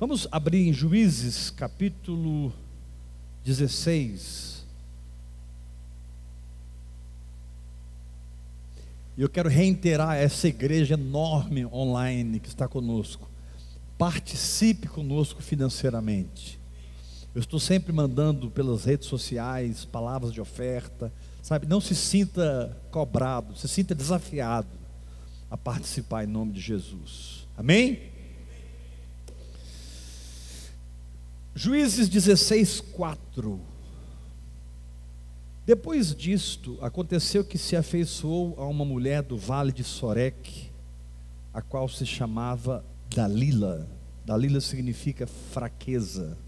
[0.00, 2.52] Vamos abrir em Juízes, capítulo
[3.44, 4.64] 16.
[9.16, 13.28] E eu quero reiterar essa igreja enorme online que está conosco.
[13.98, 16.60] Participe conosco financeiramente.
[17.34, 21.12] Eu estou sempre mandando pelas redes sociais palavras de oferta,
[21.42, 21.66] sabe?
[21.66, 24.68] Não se sinta cobrado, se sinta desafiado
[25.50, 27.48] a participar em nome de Jesus.
[27.56, 28.07] Amém?
[31.58, 33.60] Juízes 16, 4.
[35.66, 40.70] Depois disto, aconteceu que se afeiçoou a uma mulher do vale de Sorek,
[41.52, 43.88] a qual se chamava Dalila.
[44.24, 46.38] Dalila significa fraqueza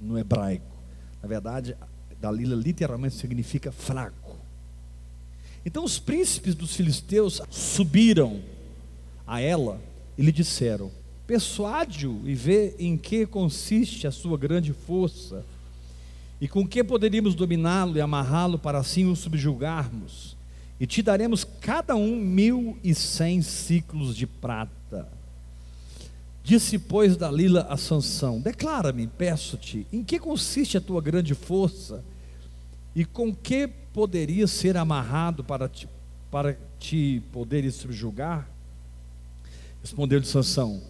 [0.00, 0.74] no hebraico.
[1.22, 1.76] Na verdade,
[2.20, 4.36] Dalila literalmente significa fraco.
[5.64, 8.42] Então os príncipes dos filisteus subiram
[9.24, 9.80] a ela
[10.18, 10.90] e lhe disseram:
[11.26, 15.44] persuade-o e vê em que consiste a sua grande força,
[16.40, 20.36] e com que poderíamos dominá-lo e amarrá-lo para assim o subjugarmos,
[20.80, 25.08] e te daremos cada um mil e cem ciclos de prata.
[26.42, 32.02] Disse, pois, Dalila a Sansão: Declara-me, peço-te, em que consiste a tua grande força,
[32.96, 35.88] e com que poderia ser amarrado para te,
[36.30, 38.48] para te poderes subjugar?
[39.80, 40.82] Respondeu-lhe Sansão: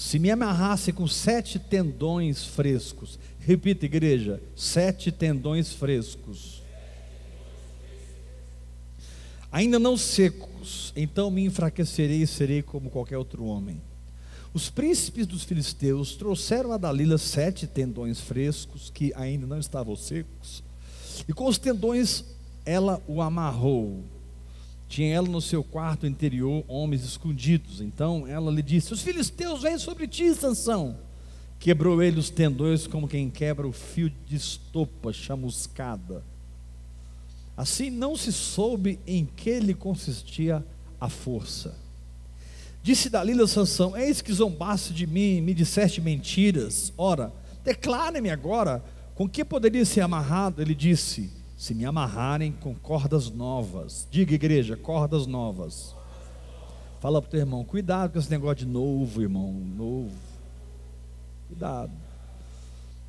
[0.00, 6.62] se me amarrasse com sete tendões frescos, repita, igreja: sete tendões frescos,
[9.52, 13.78] ainda não secos, então me enfraquecerei e serei como qualquer outro homem.
[14.54, 20.64] Os príncipes dos filisteus trouxeram a Dalila sete tendões frescos que ainda não estavam secos,
[21.28, 22.24] e com os tendões
[22.64, 24.02] ela o amarrou
[24.90, 27.80] tinha ela no seu quarto interior homens escondidos.
[27.80, 30.98] Então ela lhe disse: Os filisteus vêm sobre ti, Sansão.
[31.60, 36.24] Quebrou ele os tendões como quem quebra o fio de estopa chamuscada.
[37.56, 40.64] Assim não se soube em que lhe consistia
[41.00, 41.78] a força.
[42.82, 46.92] Disse Dalila a Sansão: Eis que zombaste de mim, me disseste mentiras.
[46.98, 48.82] Ora, declare-me agora
[49.14, 50.60] com que poderia ser amarrado.
[50.60, 54.08] Ele disse: se me amarrarem com cordas novas.
[54.10, 55.94] Diga, igreja, cordas novas.
[57.00, 60.16] Fala para o teu irmão, cuidado com esse negócio de novo, irmão, novo.
[61.48, 61.92] Cuidado.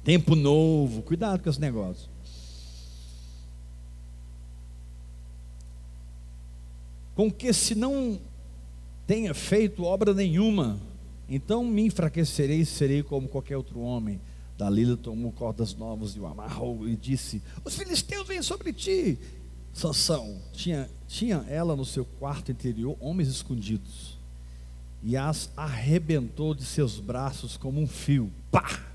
[0.03, 2.09] Tempo novo, cuidado com esse negócio.
[7.16, 8.19] Com que se não
[9.07, 10.78] tenha feito obra nenhuma,
[11.29, 14.19] então me enfraquecerei e serei como qualquer outro homem.
[14.61, 19.17] Dalila tomou cordas novas e o amarrou e disse: Os filisteus vêm sobre ti.
[19.73, 24.19] Sansão tinha, tinha ela no seu quarto interior homens escondidos
[25.01, 28.31] e as arrebentou de seus braços como um fio.
[28.51, 28.85] Pá!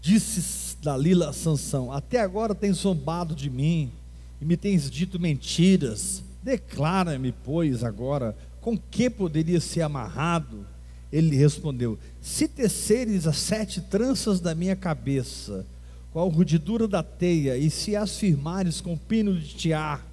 [0.00, 3.92] Disse Dalila a Sansão: Até agora tens zombado de mim
[4.40, 6.24] e me tens dito mentiras.
[6.42, 10.66] Declara-me, pois, agora com que poderia ser amarrado
[11.12, 15.66] ele respondeu: Se teceres as sete tranças da minha cabeça,
[16.12, 20.06] com a rudidura da teia, e se as firmares com pino de tiar,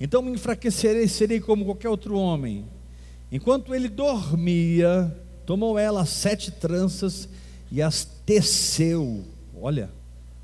[0.00, 2.64] então me enfraquecerei e serei como qualquer outro homem.
[3.30, 5.16] Enquanto ele dormia,
[5.46, 7.28] tomou ela as sete tranças
[7.70, 9.24] e as teceu,
[9.60, 9.90] olha,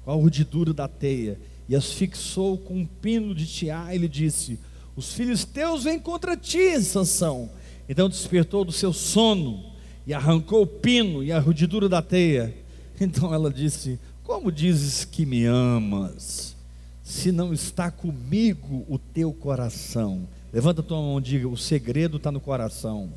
[0.04, 1.38] com a rudidura da teia,
[1.68, 4.58] e as fixou com um pino de tiar, e disse:
[4.94, 7.50] Os filhos teus vêm contra ti, Sansão.
[7.88, 9.75] Então despertou do seu sono
[10.06, 12.54] e arrancou o pino e a rudidura da teia.
[13.00, 16.56] Então ela disse: Como dizes que me amas,
[17.02, 20.26] se não está comigo o teu coração?
[20.52, 23.12] Levanta tua mão e diga: O segredo está no coração.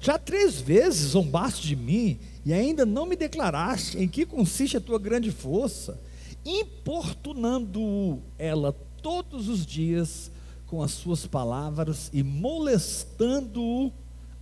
[0.00, 4.80] Já três vezes zombaste de mim e ainda não me declaraste em que consiste a
[4.80, 5.98] tua grande força,
[6.44, 10.30] importunando ela todos os dias
[10.66, 13.90] com as suas palavras e molestando-o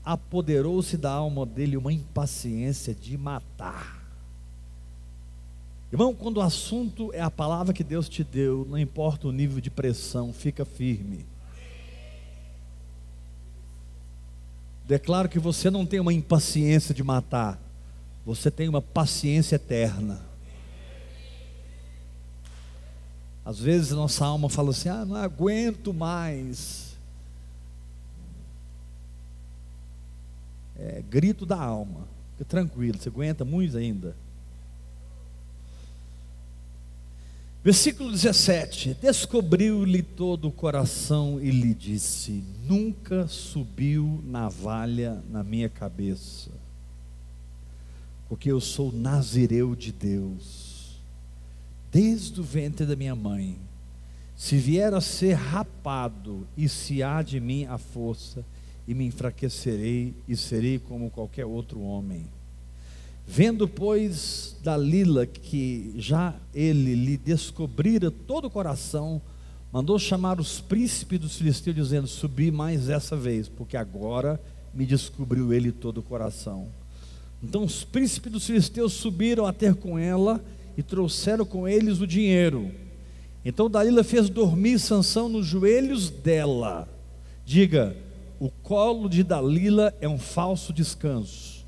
[0.05, 4.03] apoderou-se da alma dele uma impaciência de matar.
[5.93, 9.61] Irmão, quando o assunto é a palavra que Deus te deu, não importa o nível
[9.61, 11.27] de pressão, fica firme.
[14.87, 17.59] Declaro que você não tem uma impaciência de matar,
[18.25, 20.33] você tem uma paciência eterna.
[23.45, 26.92] Às vezes nossa alma fala assim: ah, não aguento mais.
[30.83, 32.09] É, grito da alma.
[32.33, 34.17] Fica tranquilo, você aguenta muito ainda.
[37.65, 46.51] Versículo 17: Descobriu-lhe todo o coração e lhe disse: Nunca subiu navalha na minha cabeça
[48.33, 50.99] porque eu sou nazireu de Deus,
[51.93, 53.59] desde o ventre da minha mãe.
[54.35, 58.43] Se vier a ser rapado, e se há de mim a força,
[58.87, 62.27] e me enfraquecerei, e serei como qualquer outro homem.
[63.27, 69.23] Vendo, pois, Dalila que já ele lhe descobrira todo o coração,
[69.73, 74.41] mandou chamar os príncipes dos filisteus, dizendo: Subi mais essa vez, porque agora
[74.75, 76.69] me descobriu ele todo o coração.
[77.43, 80.45] Então os príncipes dos filisteus subiram a ter com ela
[80.77, 82.71] e trouxeram com eles o dinheiro.
[83.45, 86.89] Então Dalila fez dormir Sansão nos joelhos dela.
[87.45, 87.97] Diga,
[88.43, 91.65] o colo de Dalila é um falso descanso.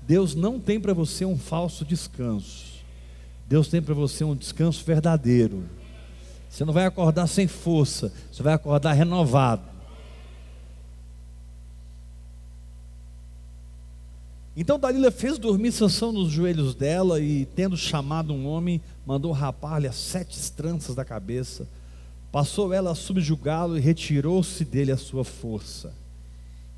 [0.00, 2.82] Deus não tem para você um falso descanso.
[3.46, 5.64] Deus tem para você um descanso verdadeiro.
[6.48, 9.68] Você não vai acordar sem força, você vai acordar renovado.
[14.56, 19.86] Então Dalila fez dormir Sansão nos joelhos dela e, tendo chamado um homem, mandou rapar-lhe
[19.86, 21.68] as sete tranças da cabeça.
[22.30, 25.92] Passou ela a subjugá-lo e retirou-se dele a sua força.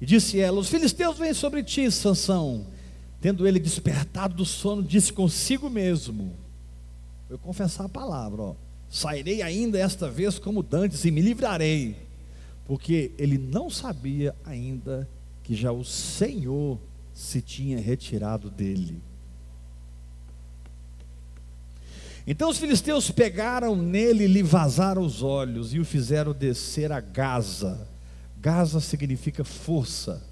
[0.01, 2.67] E disse ela: Os filisteus vêm sobre ti, Sansão.
[3.21, 6.33] Tendo ele despertado do sono, disse consigo mesmo:
[7.33, 8.55] eu confessar a palavra, ó.
[8.91, 11.97] Sairei ainda esta vez como dantes e me livrarei,
[12.67, 15.09] porque ele não sabia ainda
[15.43, 16.79] que já o Senhor
[17.15, 19.01] se tinha retirado dele.
[22.27, 27.87] Então os filisteus pegaram nele lhe vazaram os olhos e o fizeram descer a Gaza.
[28.41, 30.23] Gaza significa força.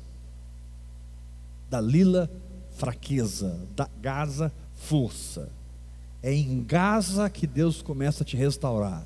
[1.69, 2.31] Dalila,
[2.77, 3.59] fraqueza.
[3.75, 5.49] Da Gaza, força.
[6.23, 9.05] É em Gaza que Deus começa a te restaurar.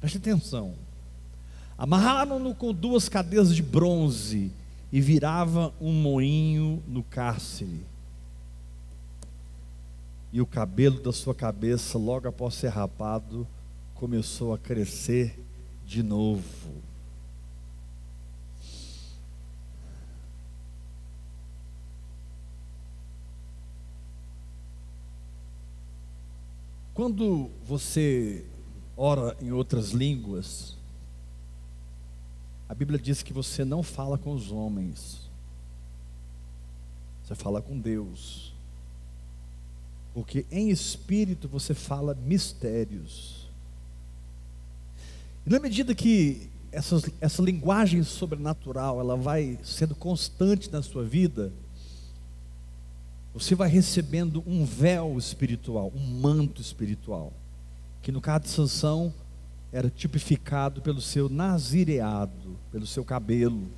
[0.00, 0.74] Preste atenção.
[1.78, 4.50] Amarraram-no com duas cadeias de bronze
[4.92, 7.80] e virava um moinho no cárcere.
[10.34, 13.46] E o cabelo da sua cabeça, logo após ser rapado,
[13.94, 15.40] começou a crescer
[15.86, 16.82] de novo.
[26.92, 28.44] Quando você
[28.96, 30.76] ora em outras línguas,
[32.68, 35.30] a Bíblia diz que você não fala com os homens,
[37.22, 38.53] você fala com Deus.
[40.14, 43.48] Porque em espírito você fala mistérios.
[45.44, 51.52] E na medida que essa, essa linguagem sobrenatural ela vai sendo constante na sua vida,
[53.34, 57.32] você vai recebendo um véu espiritual, um manto espiritual,
[58.00, 59.12] que no caso de Sansão
[59.72, 63.68] era tipificado pelo seu nazireado, pelo seu cabelo,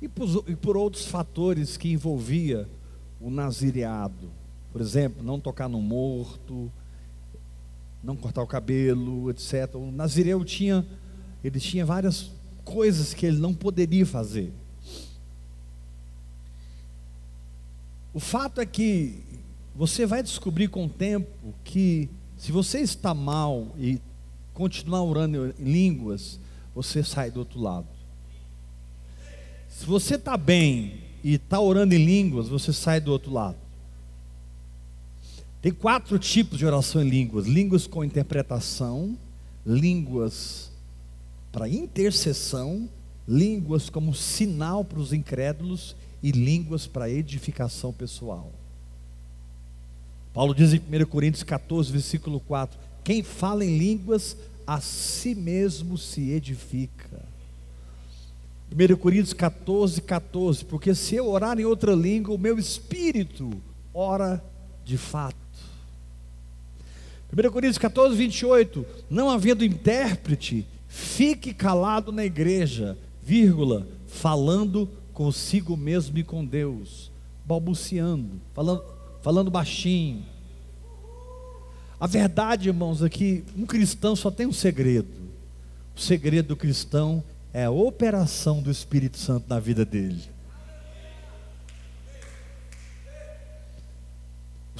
[0.00, 2.68] e por, e por outros fatores que envolvia
[3.20, 4.41] o nazireado.
[4.72, 6.72] Por exemplo, não tocar no morto,
[8.02, 9.74] não cortar o cabelo, etc.
[9.74, 10.84] O nazireu tinha,
[11.44, 12.30] ele tinha várias
[12.64, 14.52] coisas que ele não poderia fazer.
[18.14, 19.22] O fato é que
[19.74, 24.00] você vai descobrir com o tempo que se você está mal e
[24.52, 26.38] continuar orando em línguas,
[26.74, 27.86] você sai do outro lado.
[29.68, 33.61] Se você está bem e está orando em línguas, você sai do outro lado.
[35.62, 39.16] Tem quatro tipos de oração em línguas: línguas com interpretação,
[39.64, 40.72] línguas
[41.52, 42.88] para intercessão,
[43.28, 48.50] línguas como sinal para os incrédulos e línguas para edificação pessoal.
[50.34, 55.96] Paulo diz em 1 Coríntios 14, versículo 4: Quem fala em línguas, a si mesmo
[55.96, 57.22] se edifica.
[58.72, 63.52] 1 Coríntios 14, 14: Porque se eu orar em outra língua, o meu espírito
[63.94, 64.42] ora
[64.84, 65.41] de fato.
[67.34, 76.18] 1 Coríntios 14, 28: Não havendo intérprete, fique calado na igreja, vírgula, falando consigo mesmo
[76.18, 77.10] e com Deus,
[77.46, 78.84] balbuciando, falando,
[79.22, 80.24] falando baixinho.
[81.98, 85.08] A verdade, irmãos, é que um cristão só tem um segredo.
[85.96, 87.22] O segredo do cristão
[87.52, 90.22] é a operação do Espírito Santo na vida dele.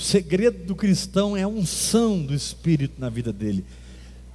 [0.03, 3.65] O segredo do cristão é a unção do Espírito na vida dele.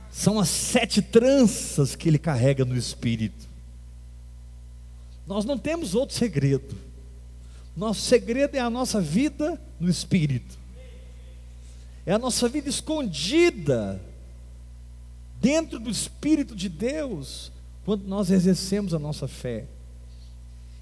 [0.10, 3.46] São as sete tranças que ele carrega no Espírito.
[5.28, 6.74] Nós não temos outro segredo.
[7.76, 10.58] Nosso segredo é a nossa vida no Espírito.
[12.06, 14.02] É a nossa vida escondida
[15.42, 17.52] dentro do Espírito de Deus,
[17.84, 19.66] quando nós exercemos a nossa fé.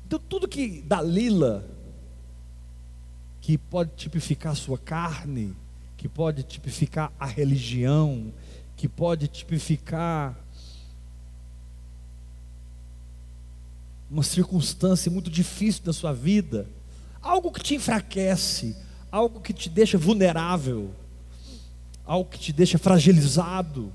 [0.06, 1.68] Então, tudo que Dalila,
[3.46, 5.56] que pode tipificar a sua carne,
[5.98, 8.34] que pode tipificar a religião,
[8.76, 10.36] que pode tipificar
[14.10, 16.68] uma circunstância muito difícil da sua vida,
[17.22, 18.76] algo que te enfraquece,
[19.12, 20.90] algo que te deixa vulnerável,
[22.04, 23.94] algo que te deixa fragilizado.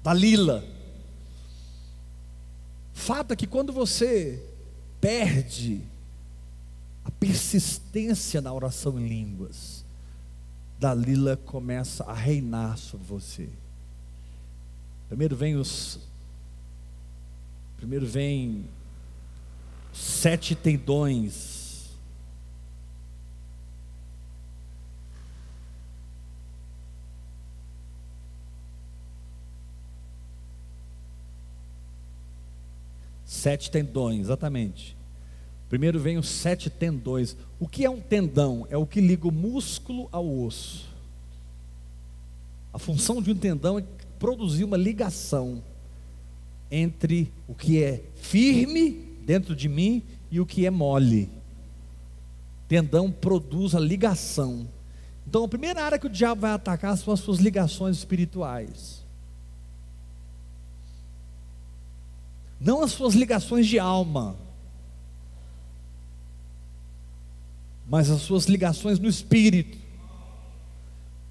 [0.00, 0.64] Dalila.
[2.94, 4.40] Fato é que quando você
[5.00, 5.89] perde
[7.20, 9.84] persistência na oração em línguas,
[10.78, 13.48] Dalila começa a reinar sobre você.
[15.08, 16.00] Primeiro vem os
[17.76, 18.64] primeiro vem
[19.92, 21.60] sete tendões
[33.40, 34.99] Sete tendões, exatamente.
[35.70, 37.34] Primeiro vem os sete tendões.
[37.58, 38.66] O que é um tendão?
[38.68, 40.86] É o que liga o músculo ao osso.
[42.70, 43.84] A função de um tendão é
[44.18, 45.62] produzir uma ligação
[46.70, 48.90] entre o que é firme
[49.24, 51.30] dentro de mim e o que é mole.
[52.68, 54.68] Tendão produz a ligação.
[55.26, 59.00] Então, a primeira área que o diabo vai atacar são as suas ligações espirituais.
[62.60, 64.36] não as suas ligações de alma,
[67.90, 69.76] mas as suas ligações no espírito.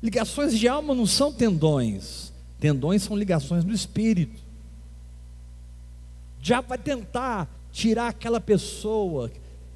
[0.04, 4.42] Ligações de alma não são tendões, tendões são ligações no espírito.
[6.42, 9.32] Já vai tentar tirar aquela pessoa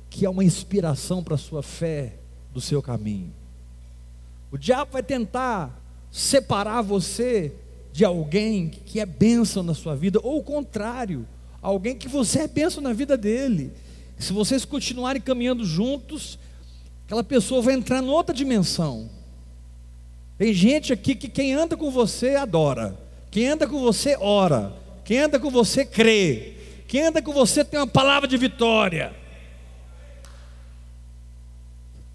[0.09, 2.15] que é uma inspiração para a sua fé
[2.53, 3.33] do seu caminho.
[4.51, 7.53] O diabo vai tentar separar você
[7.93, 11.25] de alguém que é bênção na sua vida, ou o contrário,
[11.61, 13.71] alguém que você é bênção na vida dele.
[14.19, 16.37] Se vocês continuarem caminhando juntos,
[17.05, 19.09] aquela pessoa vai entrar em outra dimensão.
[20.37, 22.97] Tem gente aqui que quem anda com você adora,
[23.29, 24.73] quem anda com você ora,
[25.05, 26.53] quem anda com você crê,
[26.87, 29.13] quem anda com você tem uma palavra de vitória.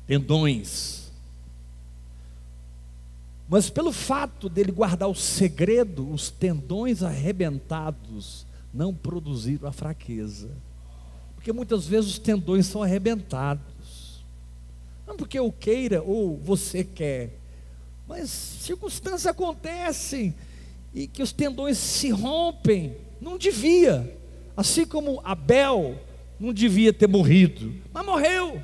[0.07, 1.11] Tendões.
[3.49, 10.51] Mas pelo fato dele guardar o segredo, os tendões arrebentados não produziram a fraqueza.
[11.35, 13.63] Porque muitas vezes os tendões são arrebentados.
[15.09, 17.31] Não porque eu queira ou você quer,
[18.07, 20.35] mas circunstâncias acontecem
[20.95, 22.95] e que os tendões se rompem.
[23.19, 24.15] Não devia.
[24.55, 25.99] Assim como Abel
[26.39, 28.63] não devia ter morrido, mas morreu.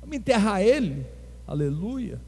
[0.00, 1.06] Vamos enterrar ele.
[1.46, 2.18] Aleluia.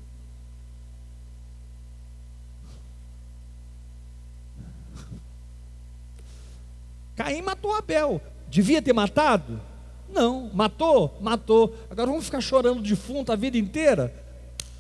[7.17, 8.21] Caim matou Abel.
[8.51, 9.72] Devia ter matado?
[10.13, 10.51] Não.
[10.53, 11.19] Matou?
[11.21, 11.77] Matou.
[11.91, 14.15] Agora vamos ficar chorando defunto a vida inteira?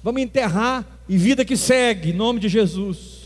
[0.02, 3.22] Vamos enterrar e vida que segue, em nome de Jesus.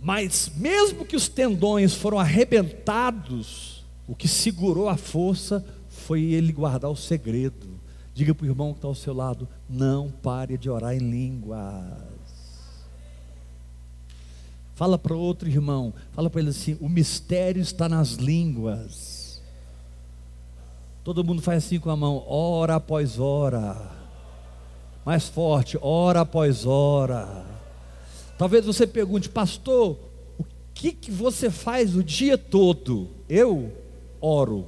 [0.00, 6.90] Mas mesmo que os tendões foram arrebentados, o que segurou a força foi ele guardar
[6.90, 7.78] o segredo.
[8.14, 12.09] Diga para o irmão que está ao seu lado: não pare de orar em línguas.
[14.80, 19.42] Fala para outro irmão, fala para ele assim: o mistério está nas línguas.
[21.04, 23.76] Todo mundo faz assim com a mão, hora após hora.
[25.04, 27.44] Mais forte, hora após hora.
[28.38, 29.98] Talvez você pergunte, pastor,
[30.38, 33.08] o que, que você faz o dia todo?
[33.28, 33.76] Eu
[34.18, 34.64] oro.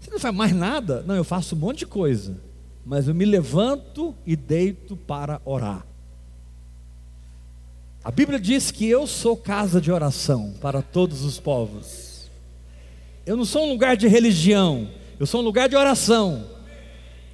[0.00, 1.02] Você não faz mais nada?
[1.02, 2.53] Não, eu faço um monte de coisa
[2.84, 5.86] mas eu me levanto e deito para orar.
[8.02, 12.28] A Bíblia diz que eu sou casa de oração para todos os povos.
[13.24, 16.46] Eu não sou um lugar de religião, eu sou um lugar de oração.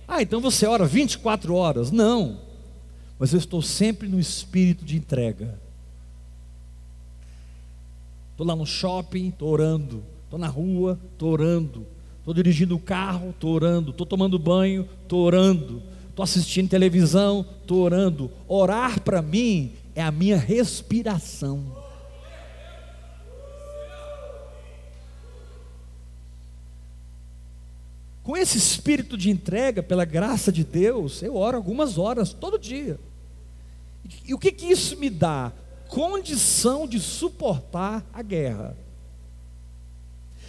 [0.07, 1.91] Ah, então você ora 24 horas?
[1.91, 2.41] Não,
[3.19, 5.59] mas eu estou sempre no espírito de entrega.
[8.31, 10.05] Estou lá no shopping, estou orando.
[10.25, 11.85] Estou na rua, estou orando
[12.21, 17.83] estou dirigindo o carro, estou orando, estou tomando banho, estou orando, estou assistindo televisão, estou
[17.83, 18.31] orando.
[18.47, 21.81] Orar para mim é a minha respiração.
[28.23, 32.99] Com esse espírito de entrega, pela graça de Deus, eu oro algumas horas todo dia.
[34.25, 35.53] E o que, que isso me dá?
[35.89, 38.77] Condição de suportar a guerra.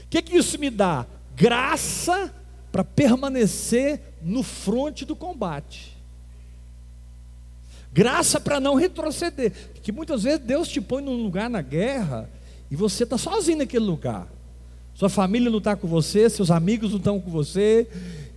[0.04, 1.08] O que, que isso me dá?
[1.36, 2.34] Graça
[2.72, 5.98] para permanecer no fronte do combate.
[7.94, 9.52] Graça para não retroceder.
[9.82, 12.30] Que muitas vezes Deus te põe num lugar na guerra
[12.70, 14.28] e você está sozinho naquele lugar.
[14.94, 17.88] Sua família não está com você, seus amigos não estão com você,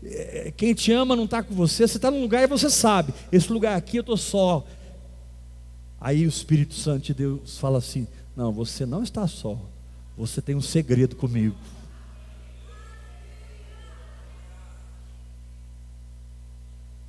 [0.02, 1.86] eh, quem te ama não está com você.
[1.86, 4.66] Você está num lugar e você sabe: esse lugar aqui eu estou só.
[6.00, 9.58] Aí o Espírito Santo de Deus fala assim: Não, você não está só,
[10.16, 11.56] você tem um segredo comigo.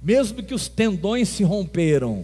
[0.06, 2.24] Mesmo que os tendões se romperam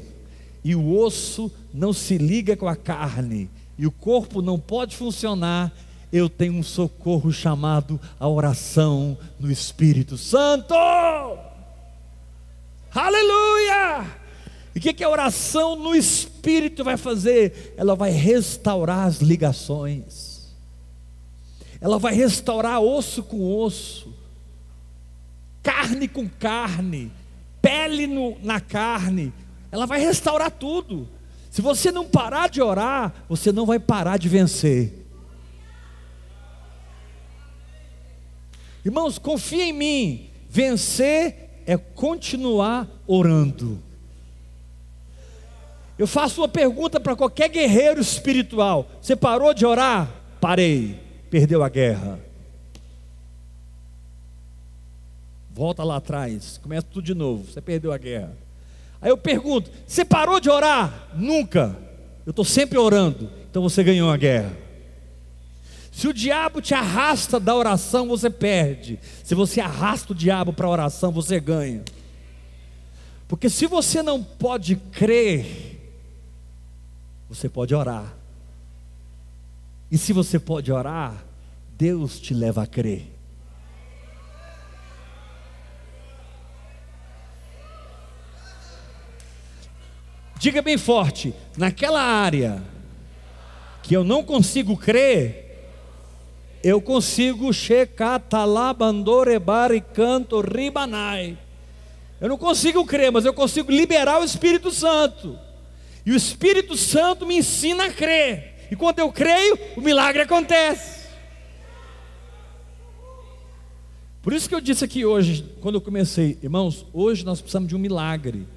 [0.64, 5.74] e o osso não se liga com a carne e o corpo não pode funcionar,
[6.14, 10.76] eu tenho um socorro chamado a oração no Espírito Santo.
[12.94, 14.06] Aleluia!
[14.76, 17.74] E o que, que a oração no Espírito vai fazer?
[17.76, 20.52] Ela vai restaurar as ligações,
[21.82, 24.14] ela vai restaurar osso com osso,
[25.64, 27.12] carne com carne,
[27.62, 29.34] pele no, na carne,
[29.72, 31.08] ela vai restaurar tudo.
[31.50, 34.94] Se você não parar de orar, você não vai parar de vencer.
[38.84, 40.30] Irmãos, confia em mim.
[40.50, 43.82] Vencer é continuar orando.
[45.98, 50.10] Eu faço uma pergunta para qualquer guerreiro espiritual: Você parou de orar?
[50.40, 51.00] Parei.
[51.30, 52.20] Perdeu a guerra.
[55.54, 57.52] Volta lá atrás, começa tudo de novo.
[57.52, 58.36] Você perdeu a guerra.
[59.02, 61.10] Aí eu pergunto: Você parou de orar?
[61.16, 61.78] Nunca.
[62.26, 63.30] Eu estou sempre orando.
[63.50, 64.56] Então você ganhou a guerra.
[65.92, 68.98] Se o diabo te arrasta da oração, você perde.
[69.24, 71.84] Se você arrasta o diabo para a oração, você ganha.
[73.28, 75.80] Porque se você não pode crer,
[77.30, 78.16] você pode orar.
[79.92, 81.26] E se você pode orar,
[81.78, 83.11] Deus te leva a crer.
[90.42, 92.64] Diga bem forte: naquela área
[93.84, 95.70] que eu não consigo crer,
[96.64, 98.20] eu consigo checar
[99.76, 101.38] e canto ribanai.
[102.20, 105.38] Eu não consigo crer, mas eu consigo liberar o Espírito Santo.
[106.04, 108.68] E o Espírito Santo me ensina a crer.
[108.72, 111.02] E quando eu creio, o milagre acontece.
[114.24, 117.76] Por isso que eu disse aqui hoje, quando eu comecei, irmãos, hoje nós precisamos de
[117.76, 118.48] um milagre.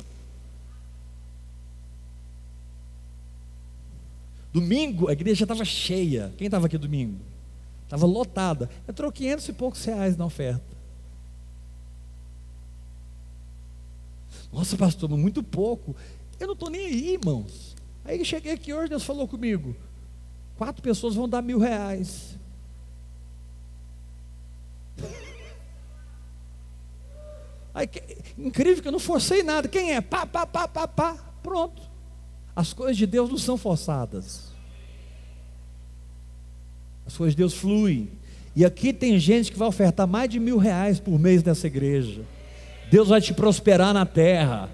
[4.55, 6.33] Domingo a igreja estava cheia.
[6.39, 7.19] Quem estava aqui domingo?
[7.83, 8.71] Estava lotada.
[8.89, 10.63] Entrou 500 e poucos reais na oferta.
[14.53, 15.97] Nossa, pastor, muito pouco.
[16.39, 17.75] Eu não estou nem aí, irmãos.
[18.05, 19.75] Aí cheguei aqui hoje, Deus falou comigo:
[20.57, 22.39] quatro pessoas vão dar mil reais.
[27.75, 27.91] Aí,
[28.39, 29.67] incrível que eu não forcei nada.
[29.67, 30.01] Quem é?
[30.01, 31.15] Pá, pá, pá, pá, pá.
[31.43, 31.94] Pronto.
[32.55, 34.53] As coisas de Deus não são forçadas.
[37.07, 38.11] As coisas de Deus fluem.
[38.57, 42.23] E aqui tem gente que vai ofertar mais de mil reais por mês nessa igreja.
[42.91, 44.71] Deus vai te prosperar na terra.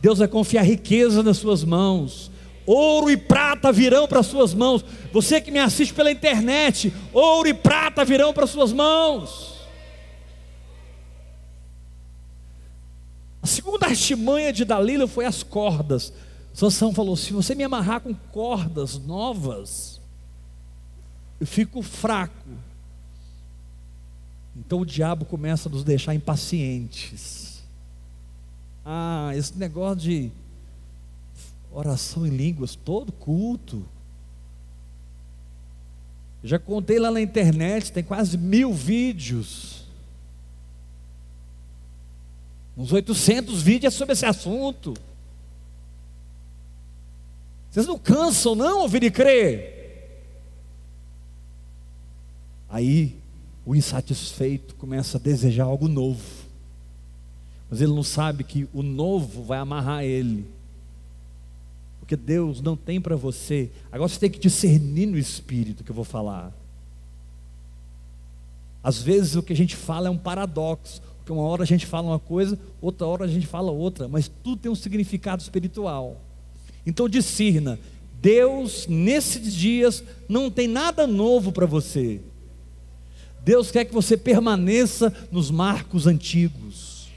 [0.00, 2.30] Deus vai confiar riqueza nas suas mãos.
[2.64, 4.84] Ouro e prata virão para suas mãos.
[5.12, 9.58] Você que me assiste pela internet, ouro e prata virão para suas mãos.
[13.42, 16.12] A segunda artimanha de Dalila foi as cordas.
[16.52, 20.00] Sansão falou: se você me amarrar com cordas novas,
[21.40, 22.48] eu fico fraco.
[24.56, 27.62] Então o diabo começa a nos deixar impacientes.
[28.84, 30.32] Ah, esse negócio de
[31.70, 33.84] oração em línguas, todo culto.
[36.42, 39.84] Já contei lá na internet, tem quase mil vídeos.
[42.76, 44.94] Uns 800 vídeos sobre esse assunto.
[47.70, 49.78] Vocês não cansam, não, ouvir e crer?
[52.68, 53.16] Aí,
[53.64, 56.24] o insatisfeito começa a desejar algo novo,
[57.70, 60.46] mas ele não sabe que o novo vai amarrar ele,
[61.98, 63.70] porque Deus não tem para você.
[63.92, 66.52] Agora você tem que discernir no espírito que eu vou falar.
[68.82, 71.84] Às vezes o que a gente fala é um paradoxo, porque uma hora a gente
[71.84, 76.16] fala uma coisa, outra hora a gente fala outra, mas tudo tem um significado espiritual.
[76.88, 77.78] Então discirna,
[78.14, 82.18] Deus nesses dias não tem nada novo para você.
[83.44, 87.08] Deus quer que você permaneça nos marcos antigos.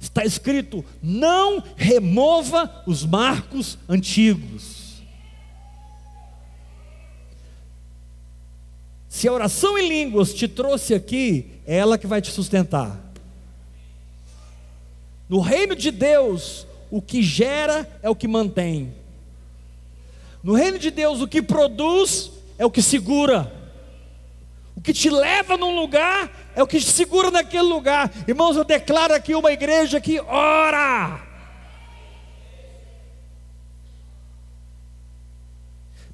[0.00, 5.02] Está escrito: não remova os marcos antigos.
[9.10, 12.98] Se a oração em línguas te trouxe aqui, é ela que vai te sustentar.
[15.28, 18.94] No reino de Deus, o que gera é o que mantém.
[20.42, 23.52] No reino de Deus, o que produz é o que segura.
[24.76, 28.12] O que te leva num lugar é o que te segura naquele lugar.
[28.26, 31.20] Irmãos, eu declaro aqui uma igreja que ora.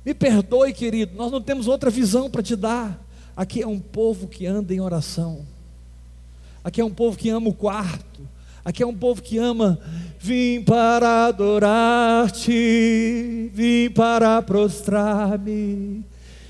[0.05, 2.99] Me perdoe, querido, nós não temos outra visão para te dar.
[3.37, 5.47] Aqui é um povo que anda em oração.
[6.63, 8.27] Aqui é um povo que ama o quarto.
[8.65, 9.79] Aqui é um povo que ama.
[10.19, 12.51] Vim para adorar-te,
[13.53, 16.03] vim para prostrar-me.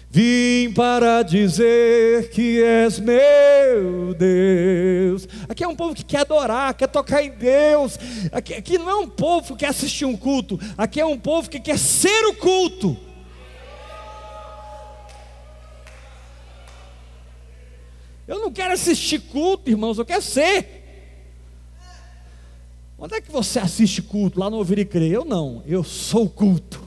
[0.08, 5.26] Vim para dizer que és meu Deus.
[5.48, 7.98] Aqui é um povo que quer adorar, quer tocar em Deus.
[8.30, 10.56] Aqui, aqui não é um povo que quer assistir um culto.
[10.78, 12.96] Aqui é um povo que quer ser o culto.
[18.28, 20.83] Eu não quero assistir culto, irmãos, eu quero ser.
[22.98, 24.38] Onde é que você assiste culto?
[24.38, 25.10] Lá no Ouvir e Crer?
[25.10, 26.82] Eu não, eu sou culto.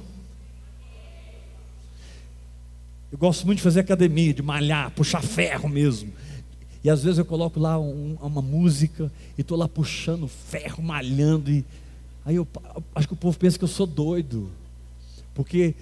[3.12, 6.12] Eu gosto muito de fazer academia, de malhar, puxar ferro mesmo.
[6.84, 11.52] E às vezes eu coloco lá um, uma música e estou lá puxando ferro, malhando.
[11.52, 11.65] E
[12.26, 12.48] aí eu
[12.96, 14.50] acho que o povo pensa que eu sou doido.
[15.34, 15.76] Porque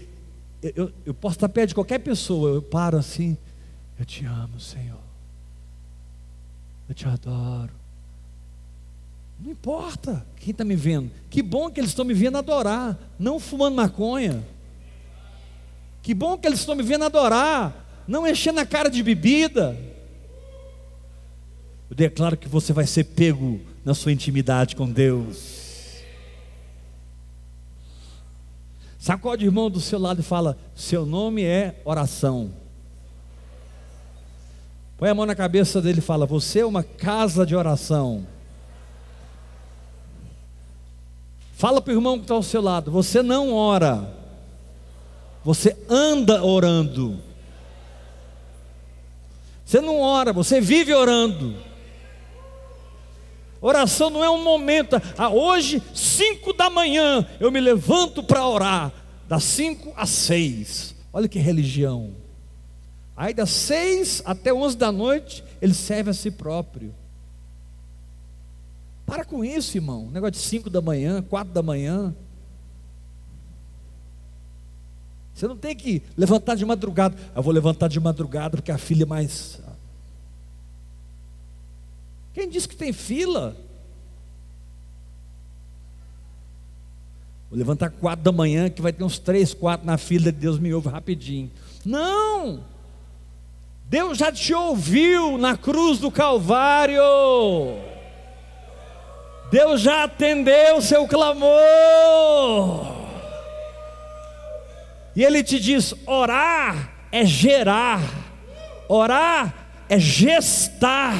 [0.62, 3.38] eu, eu, posso estar perto de qualquer pessoa, eu paro assim,
[4.00, 5.00] eu te amo, Senhor.
[6.90, 7.72] Eu te adoro.
[9.40, 11.12] Não importa quem está me vendo.
[11.30, 14.44] Que bom que eles estão me vendo adorar, não fumando maconha.
[16.02, 19.78] Que bom que eles estão me vendo adorar, não enchendo a cara de bebida.
[21.90, 25.66] Eu declaro que você vai ser pego na sua intimidade com Deus.
[28.98, 32.52] Sacode o irmão do seu lado e fala: Seu nome é oração.
[34.98, 38.26] Põe a mão na cabeça dele e fala: Você é uma casa de oração.
[41.66, 44.08] Fala para o irmão que está ao seu lado: Você não ora,
[45.44, 47.20] você anda orando.
[49.66, 51.56] Você não ora, você vive orando.
[53.60, 55.02] Oração não é um momento.
[55.18, 58.94] Ah, hoje, cinco da manhã, eu me levanto para orar.
[59.28, 60.94] Das cinco às seis.
[61.12, 62.12] Olha que religião.
[63.18, 66.94] Aí das seis até onze da noite, ele serve a si próprio.
[69.06, 70.10] Para com isso, irmão.
[70.10, 72.16] Negócio de cinco da manhã, quatro da manhã.
[75.34, 77.16] Você não tem que levantar de madrugada.
[77.36, 79.60] Eu vou levantar de madrugada porque a filha é mais.
[82.34, 83.56] Quem disse que tem fila?
[87.50, 90.32] Vou levantar quatro da manhã que vai ter uns três, quatro na fila.
[90.32, 91.52] Deus me ouve rapidinho.
[91.86, 92.64] Não!
[93.88, 97.04] Deus já te ouviu na cruz do Calvário.
[99.52, 102.96] Deus já atendeu o seu clamor.
[105.16, 108.02] E Ele te diz: orar é gerar,
[108.90, 109.54] orar
[109.88, 111.16] é gestar,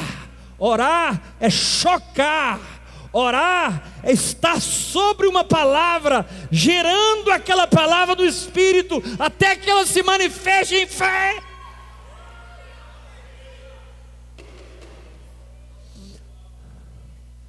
[0.58, 2.60] orar é chocar,
[3.12, 10.02] orar é estar sobre uma palavra, gerando aquela palavra do Espírito, até que ela se
[10.02, 11.45] manifeste em fé.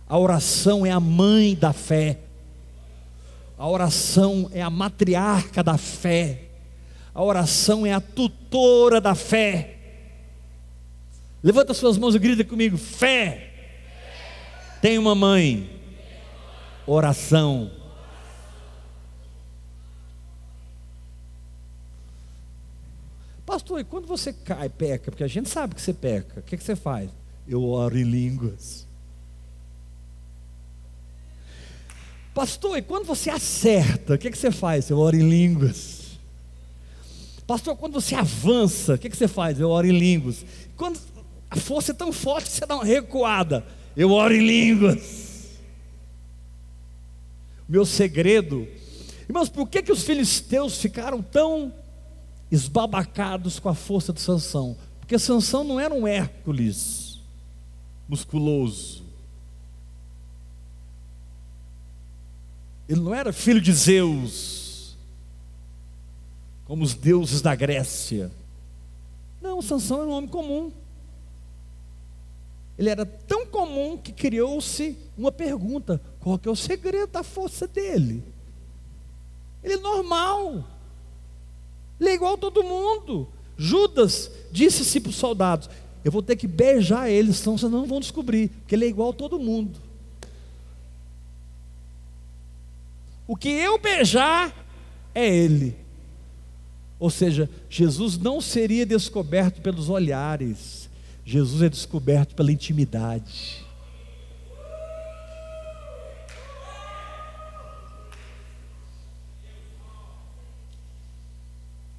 [0.09, 2.19] A oração é a mãe da fé.
[3.57, 6.43] A oração é a matriarca da fé.
[7.13, 9.75] A oração é a tutora da fé.
[11.43, 13.51] Levanta suas mãos e grita comigo: fé.
[14.81, 15.69] Tem uma mãe.
[16.85, 17.71] Oração.
[23.45, 26.57] Pastor, e quando você cai, peca, porque a gente sabe que você peca, o que,
[26.57, 27.09] que você faz?
[27.47, 28.86] Eu oro em línguas.
[32.37, 34.91] Pastor, e quando você acerta, o que, que você faz?
[34.91, 36.19] Eu oro em línguas.
[37.47, 39.59] Pastor, quando você avança, o que, que você faz?
[39.59, 40.45] Eu oro em línguas.
[40.75, 40.99] Quando
[41.49, 45.47] a força é tão forte que você dá uma recuada, eu oro em línguas.
[47.67, 48.67] Meu segredo,
[49.27, 51.73] irmãos, por que, que os filisteus ficaram tão
[52.51, 54.77] esbabacados com a força de Sansão?
[54.99, 57.19] Porque Sansão não era um Hércules
[58.07, 59.06] musculoso.
[62.87, 64.95] Ele não era filho de Zeus,
[66.65, 68.31] como os deuses da Grécia.
[69.41, 70.71] Não, Sansão era um homem comum.
[72.77, 77.67] Ele era tão comum que criou-se uma pergunta: qual que é o segredo da força
[77.67, 78.23] dele?
[79.63, 80.63] Ele é normal.
[81.99, 83.27] Ele é igual a todo mundo.
[83.57, 85.69] Judas disse-se para os soldados:
[86.05, 89.09] Eu vou ter que beijar ele, senão vocês não vão descobrir, porque ele é igual
[89.09, 89.86] a todo mundo.
[93.27, 94.53] O que eu beijar
[95.13, 95.75] é Ele.
[96.99, 100.89] Ou seja, Jesus não seria descoberto pelos olhares,
[101.25, 103.67] Jesus é descoberto pela intimidade.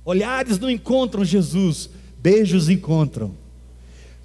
[0.05, 3.37] Olhares não encontram Jesus, beijos encontram.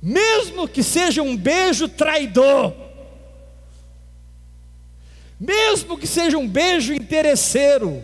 [0.02, 2.74] Mesmo que seja um beijo traidor,
[5.44, 8.02] mesmo que seja um beijo interesseiro,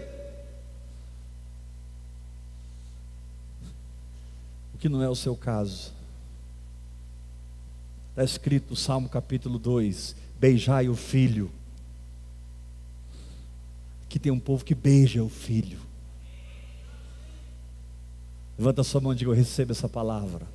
[4.73, 5.93] o que não é o seu caso.
[8.09, 11.49] Está escrito no Salmo capítulo 2: Beijai o filho.
[14.05, 15.79] Aqui tem um povo que beija o filho.
[18.57, 20.45] Levanta sua mão e diga: Eu recebo essa palavra.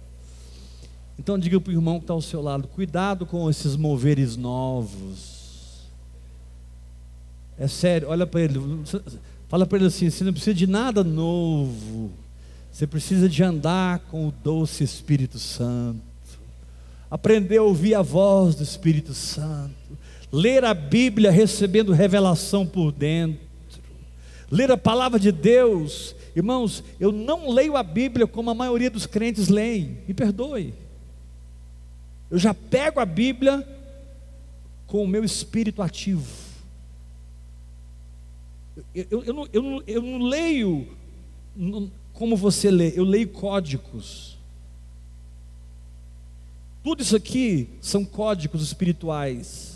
[1.18, 5.33] Então diga para o irmão que está ao seu lado: cuidado com esses moveres novos.
[7.58, 8.60] É sério, olha para ele,
[9.48, 12.10] fala para ele assim: você não precisa de nada novo,
[12.70, 16.00] você precisa de andar com o doce Espírito Santo,
[17.08, 19.72] aprender a ouvir a voz do Espírito Santo,
[20.32, 23.40] ler a Bíblia recebendo revelação por dentro,
[24.50, 26.16] ler a palavra de Deus.
[26.34, 30.74] Irmãos, eu não leio a Bíblia como a maioria dos crentes leem, me perdoe.
[32.28, 33.64] Eu já pego a Bíblia
[34.88, 36.43] com o meu espírito ativo.
[38.76, 40.88] Eu, eu, eu, não, eu, não, eu não leio
[42.12, 44.36] como você lê, eu leio códigos.
[46.82, 49.74] Tudo isso aqui são códigos espirituais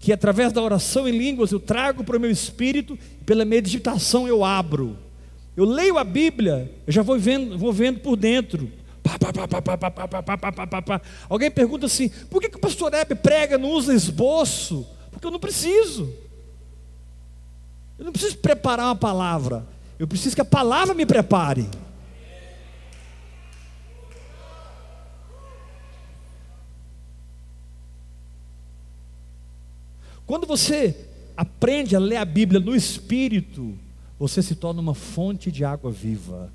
[0.00, 4.42] que através da oração em línguas eu trago para o meu espírito, pela meditação eu
[4.42, 4.96] abro.
[5.54, 8.72] Eu leio a Bíblia, eu já vou vendo, vou vendo por dentro.
[11.28, 14.86] Alguém pergunta assim: por que, que o pastor Hebe prega, não usa esboço?
[15.10, 16.10] Porque eu não preciso.
[18.00, 19.66] Eu não preciso preparar uma palavra.
[19.98, 21.68] Eu preciso que a palavra me prepare.
[30.26, 30.96] Quando você
[31.36, 33.76] aprende a ler a Bíblia no Espírito,
[34.18, 36.50] você se torna uma fonte de água viva.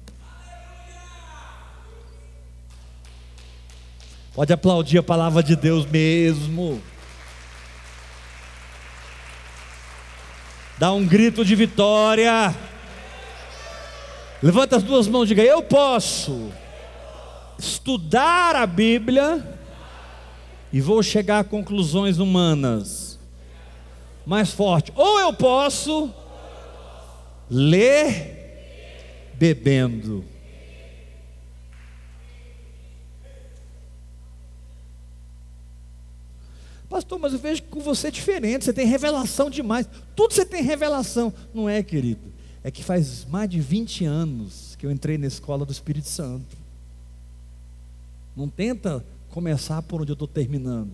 [4.33, 6.81] Pode aplaudir a palavra de Deus mesmo.
[10.77, 12.53] Dá um grito de vitória.
[14.43, 16.51] Levanta as duas mãos e diga: Eu posso
[17.57, 19.57] estudar a Bíblia
[20.73, 23.17] e vou chegar a conclusões humanas.
[24.25, 24.91] Mais forte.
[24.95, 26.13] Ou eu posso
[27.49, 30.25] ler bebendo.
[36.95, 39.85] Pastor, mas eu vejo com você é diferente, você tem revelação demais.
[40.15, 41.33] Tudo você tem revelação.
[41.53, 42.21] Não é, querido.
[42.63, 46.55] É que faz mais de 20 anos que eu entrei na escola do Espírito Santo.
[48.33, 50.93] Não tenta começar por onde eu estou terminando.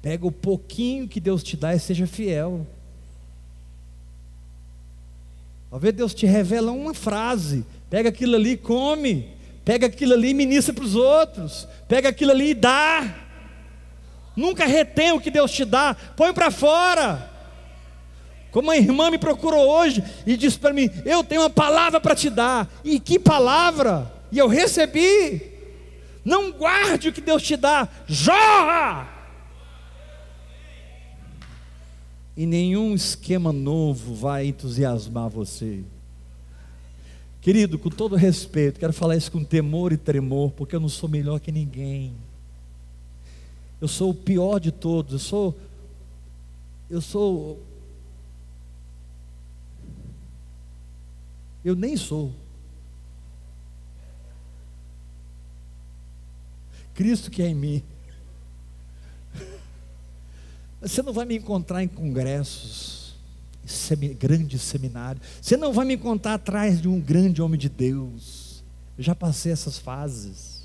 [0.00, 2.66] Pega o pouquinho que Deus te dá e seja fiel.
[5.70, 9.28] Talvez Deus te revela uma frase, pega aquilo ali e come,
[9.62, 13.27] pega aquilo ali e ministra para os outros, pega aquilo ali e dá.
[14.38, 17.28] Nunca retém o que Deus te dá, põe para fora.
[18.52, 22.14] Como a irmã me procurou hoje e disse para mim: Eu tenho uma palavra para
[22.14, 22.70] te dar.
[22.84, 24.10] E que palavra?
[24.30, 25.42] E eu recebi.
[26.24, 29.18] Não guarde o que Deus te dá, jorra.
[32.38, 35.82] e nenhum esquema novo vai entusiasmar você.
[37.40, 41.08] Querido, com todo respeito, quero falar isso com temor e tremor, porque eu não sou
[41.08, 42.14] melhor que ninguém.
[43.80, 45.12] Eu sou o pior de todos.
[45.12, 45.58] Eu sou
[46.90, 47.62] eu sou
[51.64, 52.32] Eu nem sou.
[56.94, 57.82] Cristo que é em mim.
[60.80, 63.14] Você não vai me encontrar em congressos,
[64.00, 65.24] em grandes seminários.
[65.42, 68.64] Você não vai me encontrar atrás de um grande homem de Deus.
[68.96, 70.57] Eu já passei essas fases.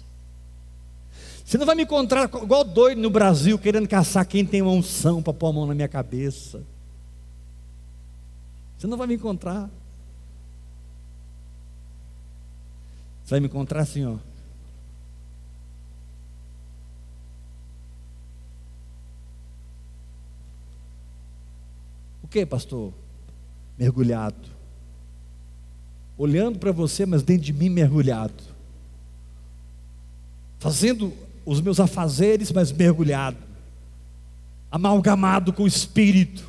[1.46, 5.22] Você não vai me encontrar igual doido no Brasil, querendo caçar quem tem uma unção
[5.22, 6.64] para pôr a mão na minha cabeça.
[8.78, 9.70] Você não vai me encontrar.
[13.24, 14.18] Você vai me encontrar assim, ó.
[22.34, 22.92] que, pastor?
[23.78, 24.50] Mergulhado.
[26.18, 28.44] Olhando para você, mas dentro de mim mergulhado.
[30.58, 31.14] Fazendo
[31.46, 33.38] os meus afazeres, mas mergulhado,
[34.72, 36.48] amalgamado com o Espírito,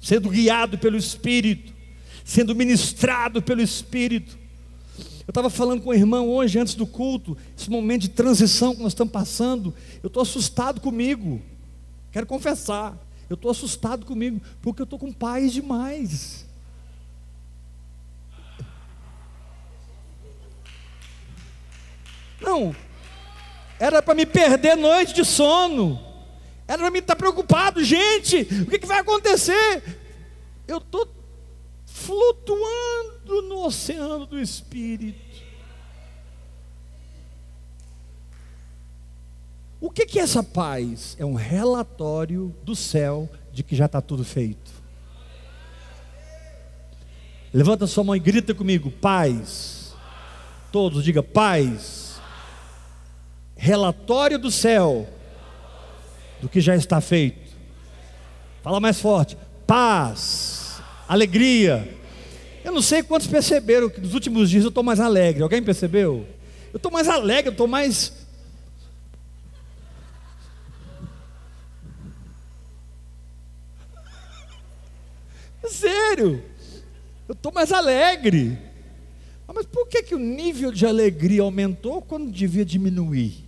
[0.00, 1.72] sendo guiado pelo Espírito,
[2.24, 4.38] sendo ministrado pelo Espírito.
[5.26, 8.82] Eu estava falando com o irmão hoje, antes do culto, esse momento de transição que
[8.82, 11.42] nós estamos passando, eu estou assustado comigo,
[12.12, 12.96] quero confessar,
[13.28, 16.45] eu estou assustado comigo, porque eu estou com paz demais.
[22.40, 22.74] Não,
[23.78, 26.00] era para me perder noite de sono,
[26.66, 30.00] era para me estar preocupado, gente, o que, que vai acontecer?
[30.66, 31.08] Eu estou
[31.86, 35.26] flutuando no oceano do Espírito.
[39.80, 41.16] O que, que é essa paz?
[41.18, 44.72] É um relatório do céu de que já está tudo feito.
[47.52, 49.94] Levanta sua mão e grita comigo: paz.
[50.72, 52.05] Todos, diga paz.
[53.56, 55.08] Relatório do céu
[56.40, 57.56] do que já está feito.
[58.62, 61.96] Fala mais forte: paz, alegria.
[62.64, 65.42] Eu não sei quantos perceberam que nos últimos dias eu estou mais alegre.
[65.42, 66.26] Alguém percebeu?
[66.72, 68.12] Eu estou mais alegre, eu estou mais
[75.70, 76.42] Sério,
[77.28, 78.58] eu estou mais alegre.
[79.48, 83.45] Ah, mas por que, que o nível de alegria aumentou quando devia diminuir?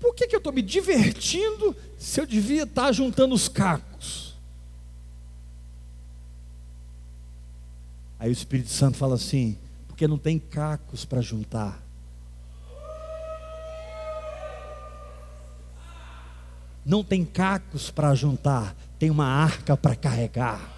[0.00, 4.34] Por que, que eu estou me divertindo se eu devia estar tá juntando os cacos?
[8.18, 9.56] Aí o Espírito Santo fala assim:
[9.86, 11.82] porque não tem cacos para juntar.
[16.84, 20.76] Não tem cacos para juntar, tem uma arca para carregar.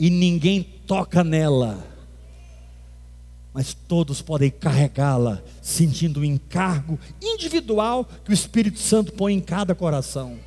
[0.00, 1.86] E ninguém toca nela,
[3.52, 9.74] mas todos podem carregá-la, sentindo o encargo individual que o Espírito Santo põe em cada
[9.74, 10.38] coração.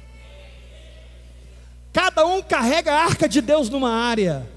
[1.92, 4.50] Cada um carrega a arca de Deus numa área.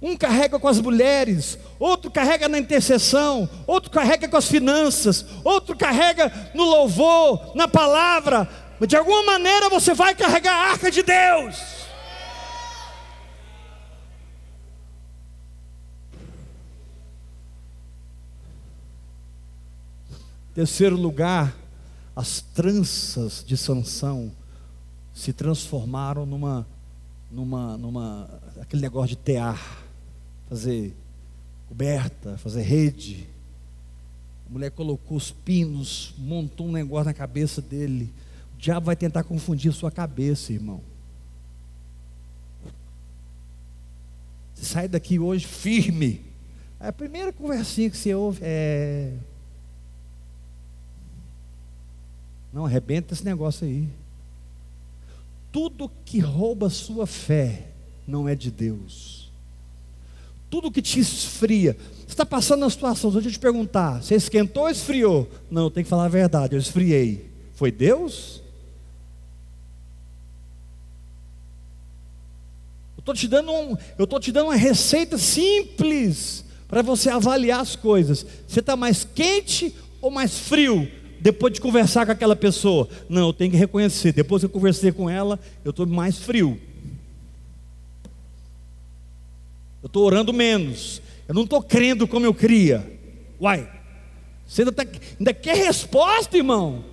[0.00, 5.76] Um carrega com as mulheres, outro carrega na intercessão, outro carrega com as finanças, outro
[5.76, 11.02] carrega no louvor, na palavra, mas de alguma maneira você vai carregar a arca de
[11.02, 11.77] Deus.
[20.58, 21.56] Terceiro lugar,
[22.16, 24.32] as tranças de Sansão
[25.14, 26.66] se transformaram numa,
[27.30, 29.84] numa, numa, aquele negócio de tear,
[30.48, 30.96] fazer
[31.68, 33.28] coberta, fazer rede.
[34.48, 38.12] A mulher colocou os pinos, montou um negócio na cabeça dele.
[38.56, 40.80] O diabo vai tentar confundir a sua cabeça, irmão.
[44.56, 46.20] Você sai daqui hoje firme.
[46.80, 49.12] A primeira conversinha que você ouve é.
[52.52, 53.88] Não, arrebenta esse negócio aí.
[55.52, 57.68] Tudo que rouba sua fé
[58.06, 59.30] não é de Deus.
[60.50, 61.76] Tudo que te esfria.
[61.98, 65.28] Você está passando na situação, deixa eu te perguntar: você esquentou ou esfriou?
[65.50, 67.30] Não, eu tenho que falar a verdade, eu esfriei.
[67.54, 68.42] Foi Deus?
[73.08, 77.74] estou te dando um, eu estou te dando uma receita simples para você avaliar as
[77.74, 78.26] coisas.
[78.46, 80.88] Você está mais quente ou mais frio
[81.20, 82.88] depois de conversar com aquela pessoa?
[83.08, 84.12] Não, eu tenho que reconhecer.
[84.12, 86.60] Depois que eu conversei com ela, eu estou mais frio.
[89.82, 91.02] Eu estou orando menos.
[91.26, 92.98] Eu não estou crendo como eu cria.
[93.40, 93.68] Uai,
[94.46, 94.86] você ainda, tá,
[95.18, 96.84] ainda quer resposta, irmão?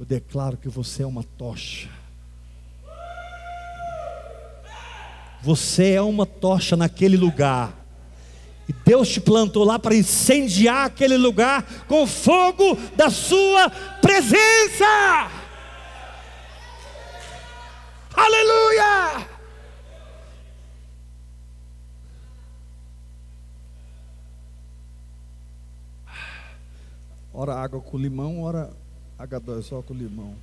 [0.00, 1.90] eu declaro que você é uma tocha.
[5.42, 7.79] Você é uma tocha naquele lugar.
[8.70, 13.68] E Deus te plantou lá para incendiar aquele lugar com fogo da sua
[14.00, 14.86] presença.
[18.14, 19.28] Aleluia!
[27.34, 28.70] Ora água com limão, ora
[29.18, 30.36] H2 só com limão.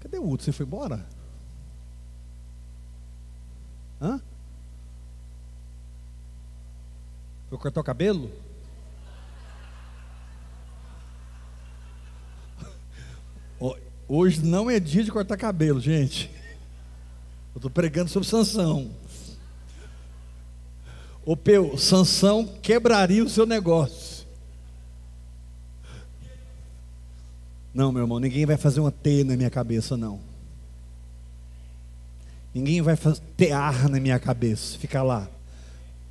[0.00, 0.44] Cadê o Uto?
[0.44, 1.02] Você foi embora?
[4.02, 4.20] Hã?
[7.48, 8.30] Foi cortar o cabelo?
[14.08, 16.30] Hoje não é dia de cortar cabelo, gente.
[17.54, 18.90] Eu estou pregando sobre Sansão.
[21.24, 24.24] O Peu, Sansão quebraria o seu negócio.
[27.74, 30.20] Não, meu irmão, ninguém vai fazer uma T na minha cabeça, não.
[32.54, 35.28] Ninguém vai fazer tear na minha cabeça, ficar lá.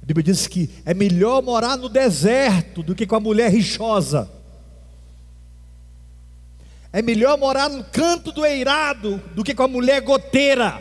[0.06, 4.30] A Bíblia diz que é melhor morar no deserto do que com a mulher rixosa.
[6.94, 10.80] É melhor morar no canto do eirado do que com a mulher goteira.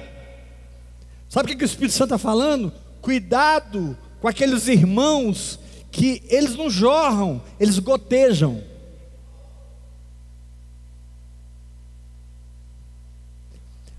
[1.26, 2.70] Sabe o que, o Espírito Santo está falando?
[3.00, 5.58] Cuidado com aqueles irmãos
[5.90, 8.62] que eles não jorram, eles gotejam.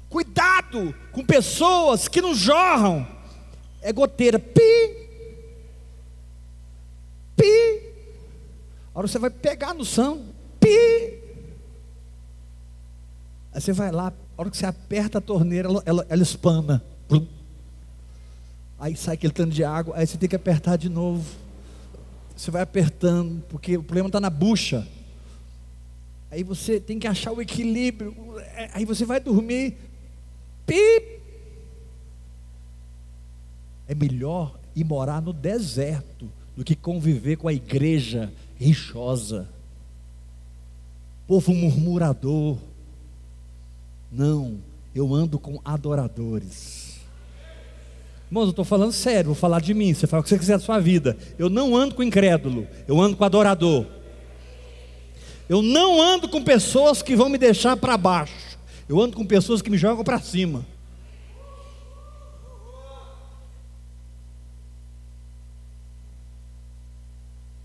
[0.08, 3.08] Cuidado com pessoas que não jorram,
[3.82, 5.05] é goteira, pi,
[7.46, 7.82] pi.
[8.94, 10.26] A hora você vai pegar no som,
[10.60, 11.20] pi.
[13.54, 16.84] Aí você vai lá, a hora que você aperta a torneira, ela, ela, ela espana.
[18.78, 21.26] Aí sai aquele tanto de água, aí você tem que apertar de novo.
[22.36, 24.86] Você vai apertando, porque o problema está na bucha.
[26.30, 28.14] Aí você tem que achar o equilíbrio.
[28.74, 29.78] Aí você vai dormir.
[30.66, 31.22] Pip.
[33.88, 39.48] É melhor ir morar no deserto do que conviver com a igreja rixosa.
[41.28, 42.58] Povo murmurador.
[44.12, 44.58] Não,
[44.94, 47.00] eu ando com adoradores.
[48.28, 49.94] Irmãos, eu estou falando sério, vou falar de mim.
[49.94, 51.18] Você fala o que você quiser da sua vida.
[51.38, 53.86] Eu não ando com incrédulo, eu ando com adorador.
[55.48, 58.58] Eu não ando com pessoas que vão me deixar para baixo.
[58.90, 60.66] Eu ando com pessoas que me jogam para cima.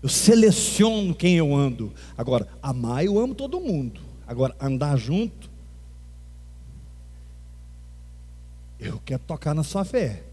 [0.01, 1.93] Eu seleciono quem eu ando.
[2.17, 4.01] Agora, amar eu amo todo mundo.
[4.25, 5.49] Agora, andar junto,
[8.79, 10.23] eu quero tocar na sua fé.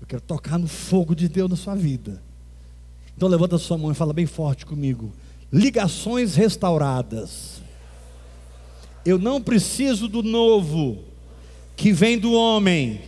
[0.00, 2.22] Eu quero tocar no fogo de Deus na sua vida.
[3.16, 5.12] Então levanta a sua mão e fala bem forte comigo.
[5.52, 7.60] Ligações restauradas.
[9.04, 10.98] Eu não preciso do novo
[11.76, 13.00] que vem do homem.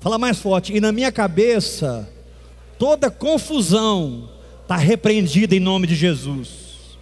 [0.00, 0.72] Fala mais forte.
[0.74, 2.08] E na minha cabeça,
[2.78, 4.37] toda confusão
[4.68, 6.98] está repreendida em nome de Jesus.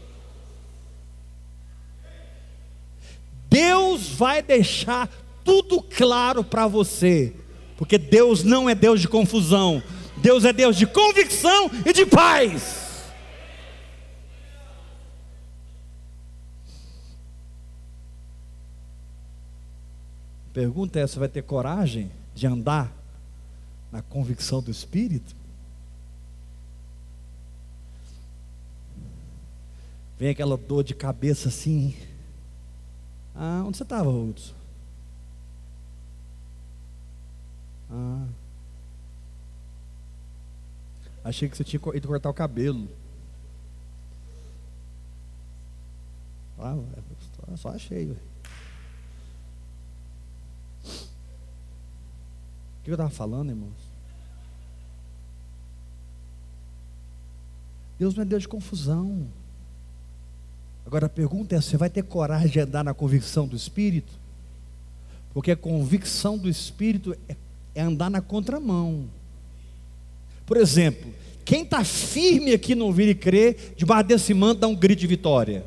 [3.51, 5.11] Deus vai deixar
[5.45, 7.35] tudo claro para você,
[7.77, 9.83] porque Deus não é Deus de confusão,
[10.19, 12.85] Deus é Deus de convicção e de paz.
[20.53, 22.93] Pergunta é: você vai ter coragem de andar
[23.91, 25.35] na convicção do Espírito?
[30.19, 31.95] Vem aquela dor de cabeça assim.
[33.35, 34.55] Ah, onde você estava, Hudson?
[37.91, 38.27] Ah.
[41.23, 42.89] Achei que você tinha ido cortar o cabelo.
[46.59, 46.77] Ah,
[47.57, 48.11] só achei.
[48.11, 48.17] O
[52.83, 53.97] que eu estava falando, irmãos?
[57.99, 59.29] Deus não é Deus de confusão.
[60.87, 64.13] Agora a pergunta é: você vai ter coragem de andar na convicção do Espírito?
[65.35, 67.37] Porque a convicção do Espírito é,
[67.75, 69.07] é andar na contramão.
[70.47, 71.13] Por exemplo,
[71.45, 75.09] quem está firme aqui no ouvir e crer, debaixo desse manto, dá um grito de
[75.09, 75.65] vitória.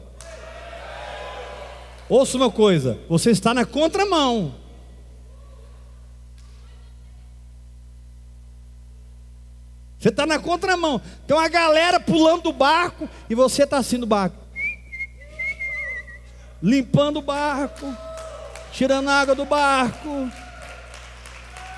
[2.07, 4.55] Ouça uma coisa: você está na contramão.
[9.99, 11.01] Você está na contramão.
[11.28, 14.48] Tem uma galera pulando do barco e você está assim no barco
[16.62, 17.95] limpando o barco,
[18.72, 20.30] tirando água do barco,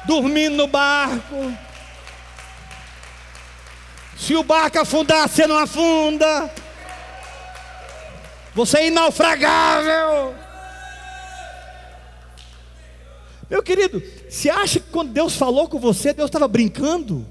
[0.05, 1.55] dormindo no barco.
[4.17, 6.51] Se o barco afundar, você não afunda.
[8.53, 10.35] Você é inaufragável.
[13.49, 17.25] Meu querido, você acha que quando Deus falou com você, Deus estava brincando?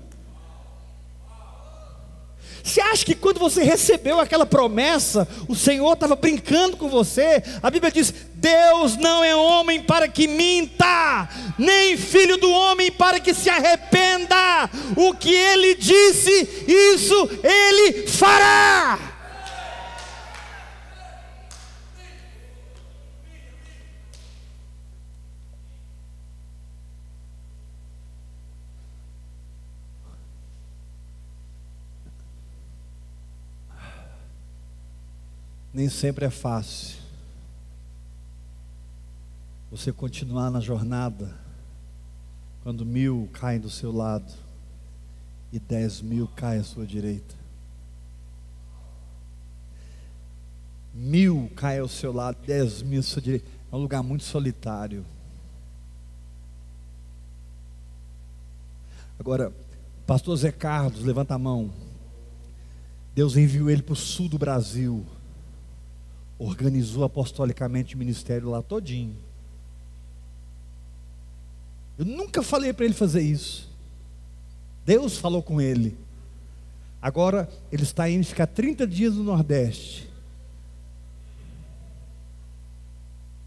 [2.62, 7.42] Você acha que quando você recebeu aquela promessa, o Senhor estava brincando com você?
[7.62, 13.20] A Bíblia diz: Deus não é homem para que minta, nem filho do homem para
[13.20, 14.70] que se arrependa.
[14.96, 19.09] O que ele disse, isso ele fará.
[35.80, 36.98] Nem sempre é fácil.
[39.70, 41.34] Você continuar na jornada,
[42.62, 44.30] quando mil caem do seu lado
[45.50, 47.34] e dez mil caem à sua direita.
[50.92, 53.48] Mil caem ao seu lado, dez mil à sua direita.
[53.72, 55.02] É um lugar muito solitário.
[59.18, 59.50] Agora,
[60.06, 61.72] pastor Zé Carlos, levanta a mão.
[63.14, 65.06] Deus enviou ele para o sul do Brasil.
[66.42, 69.14] Organizou apostolicamente o ministério lá todinho.
[71.98, 73.68] Eu nunca falei para ele fazer isso.
[74.86, 75.94] Deus falou com ele.
[77.02, 80.08] Agora ele está indo ficar 30 dias no Nordeste.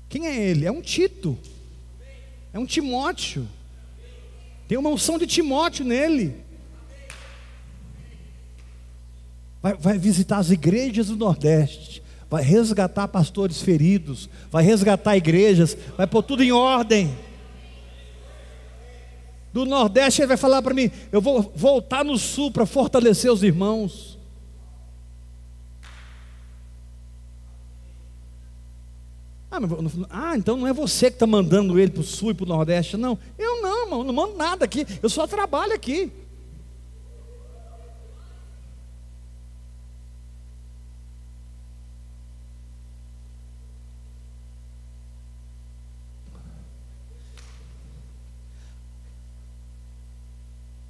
[0.08, 0.68] Quem é ele?
[0.68, 1.36] É um Tito.
[2.54, 3.48] É um Timóteo.
[4.68, 6.36] Tem uma unção de Timóteo nele.
[9.64, 12.03] Vai, vai, visitar as igrejas do Nordeste.
[12.34, 14.28] Vai resgatar pastores feridos.
[14.50, 15.78] Vai resgatar igrejas.
[15.96, 17.16] Vai pôr tudo em ordem.
[19.54, 23.44] Do Nordeste ele vai falar para mim: eu vou voltar no Sul para fortalecer os
[23.44, 24.18] irmãos.
[29.52, 29.60] Ah,
[30.10, 32.48] ah, então não é você que está mandando ele para o sul e para o
[32.48, 32.98] nordeste.
[32.98, 34.88] Não, eu não, irmão, não mando nada aqui.
[35.04, 36.12] Eu só trabalho aqui.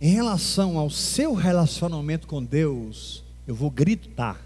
[0.03, 4.37] Em relação ao seu relacionamento com Deus, eu vou gritar.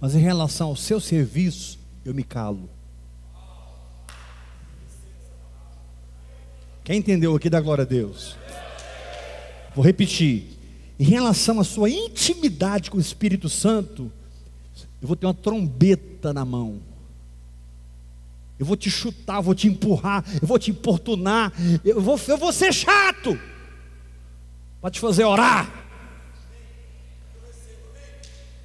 [0.00, 2.68] Mas em relação ao seu serviço, eu me calo.
[6.82, 8.36] Quem entendeu aqui da glória a Deus?
[9.72, 10.58] Vou repetir.
[10.98, 14.10] Em relação à sua intimidade com o Espírito Santo,
[15.00, 16.80] eu vou ter uma trombeta na mão.
[18.58, 21.52] Eu vou te chutar, eu vou te empurrar, eu vou te importunar,
[21.84, 23.38] eu vou, eu vou ser chato
[24.80, 25.84] para te fazer orar.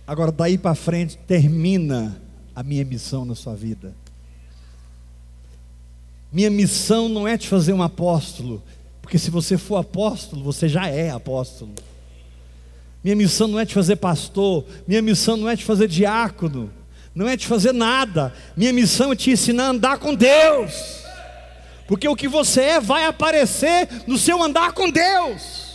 [0.05, 2.19] Agora, daí para frente, termina
[2.55, 3.95] a minha missão na sua vida.
[6.31, 8.61] Minha missão não é te fazer um apóstolo,
[9.01, 11.73] porque se você for apóstolo, você já é apóstolo.
[13.03, 16.71] Minha missão não é te fazer pastor, minha missão não é te fazer diácono,
[17.13, 18.33] não é te fazer nada.
[18.55, 21.03] Minha missão é te ensinar a andar com Deus.
[21.87, 25.69] Porque o que você é vai aparecer no seu andar com Deus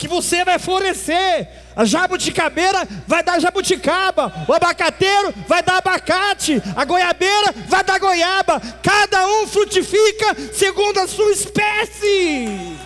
[0.00, 1.46] que você vai florescer.
[1.76, 8.58] A jabuticabeira vai dar jabuticaba, o abacateiro vai dar abacate, a goiabeira vai dar goiaba.
[8.82, 12.78] Cada um frutifica segundo a sua espécie.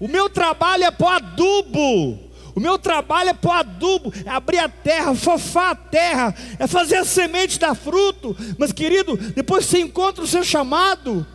[0.00, 2.25] O meu trabalho é pôr adubo.
[2.56, 6.96] O meu trabalho é pôr adubo, é abrir a terra, fofar a terra, é fazer
[6.96, 8.34] a semente dar fruto.
[8.58, 11.26] Mas, querido, depois você encontra o seu chamado,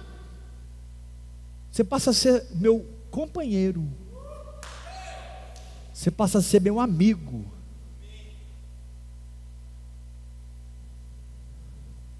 [1.72, 3.88] você passa a ser meu companheiro.
[5.94, 7.46] Você passa a ser meu amigo.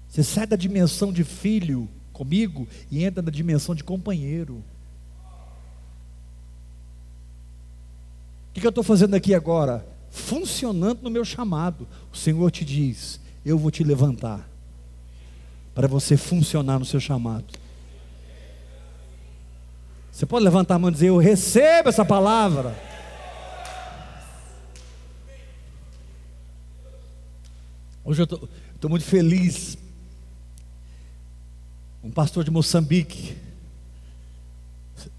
[0.08, 4.62] Você sai da dimensão de filho comigo e entra na dimensão de companheiro.
[8.52, 9.82] O que, que eu estou fazendo aqui agora?
[10.10, 11.88] Funcionando no meu chamado.
[12.12, 14.46] O Senhor te diz: Eu vou te levantar
[15.74, 17.46] para você funcionar no seu chamado.
[20.12, 22.76] Você pode levantar a mão e dizer: Eu recebo essa palavra.
[28.04, 29.78] Hoje eu estou muito feliz.
[32.04, 33.34] Um pastor de Moçambique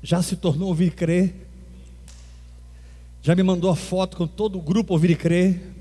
[0.03, 1.47] já se tornou ouvir crer.
[3.26, 5.74] Já me mandou a foto com todo o grupo ouvir e crer.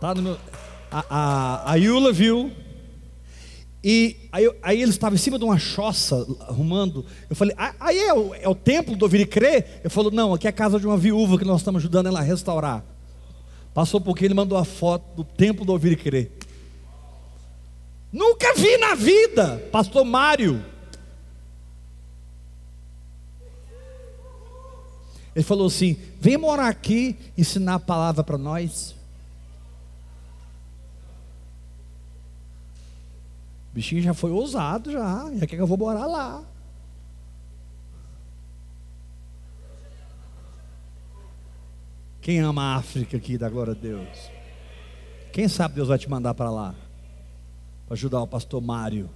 [0.00, 0.38] Tá no meu,
[0.88, 2.52] a, a, a Yula viu.
[3.82, 7.04] E aí, aí ele estava em cima de uma choça, arrumando.
[7.28, 9.80] Eu falei, aí é o, é o templo do ouvir e crer?
[9.80, 12.20] Ele falou, não, aqui é a casa de uma viúva que nós estamos ajudando ela
[12.20, 12.84] a restaurar.
[13.74, 16.30] Passou um pouquinho, ele mandou a foto do templo do ouvir e crer.
[18.12, 20.64] Nunca vi na vida, pastor Mário.
[25.34, 28.94] Ele falou assim: vem morar aqui, ensinar a palavra para nós.
[33.70, 35.30] O bichinho já foi ousado, já.
[35.34, 36.44] Já quer que eu vou morar lá.
[42.20, 44.30] Quem ama a África aqui, da glória a Deus?
[45.32, 46.74] Quem sabe Deus vai te mandar para lá?
[47.86, 49.10] Para ajudar o pastor Mário.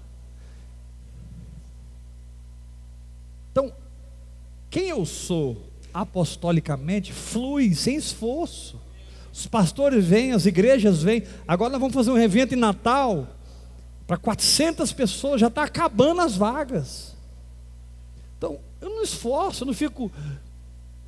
[3.53, 3.73] Então,
[4.69, 8.81] quem eu sou apostolicamente flui sem esforço.
[9.33, 11.23] Os pastores vêm, as igrejas vêm.
[11.47, 13.27] Agora nós vamos fazer um evento em Natal
[14.07, 17.15] para 400 pessoas, já está acabando as vagas.
[18.37, 20.11] Então, eu não esforço, eu não fico.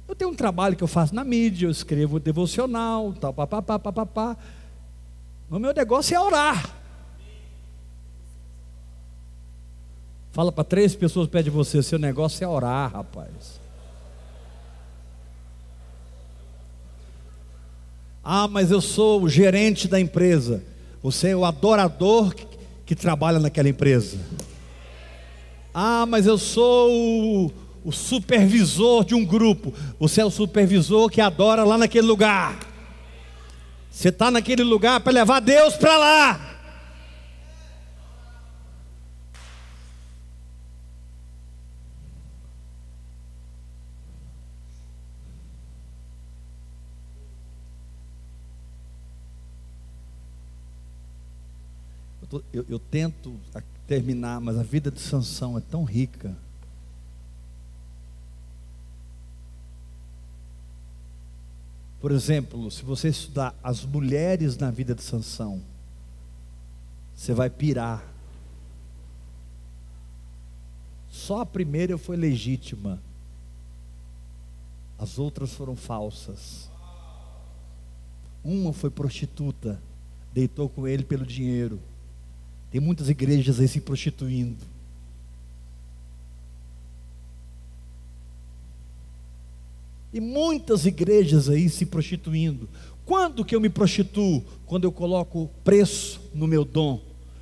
[0.06, 4.36] Eu tenho um trabalho que eu faço na mídia, eu escrevo devocional, tal, papapá, papapá.
[5.50, 6.76] O meu negócio é orar.
[10.32, 13.59] Fala para três pessoas perto de você, seu negócio é orar, rapaz.
[18.32, 20.62] Ah, mas eu sou o gerente da empresa.
[21.02, 22.46] Você é o adorador que,
[22.86, 24.18] que trabalha naquela empresa.
[25.74, 27.52] Ah, mas eu sou o,
[27.84, 29.74] o supervisor de um grupo.
[29.98, 32.56] Você é o supervisor que adora lá naquele lugar.
[33.90, 36.49] Você está naquele lugar para levar Deus para lá.
[52.30, 53.38] Tô, eu, eu tento
[53.86, 56.34] terminar, mas a vida de Sansão é tão rica.
[62.00, 65.60] Por exemplo, se você estudar as mulheres na vida de Sansão,
[67.14, 68.02] você vai pirar.
[71.10, 73.02] Só a primeira foi legítima.
[74.98, 76.70] As outras foram falsas.
[78.42, 79.82] Uma foi prostituta,
[80.32, 81.78] deitou com ele pelo dinheiro.
[82.70, 84.64] Tem muitas igrejas aí se prostituindo.
[90.12, 92.68] E muitas igrejas aí se prostituindo.
[93.04, 94.44] Quando que eu me prostituo?
[94.66, 97.00] Quando eu coloco preço no meu dom.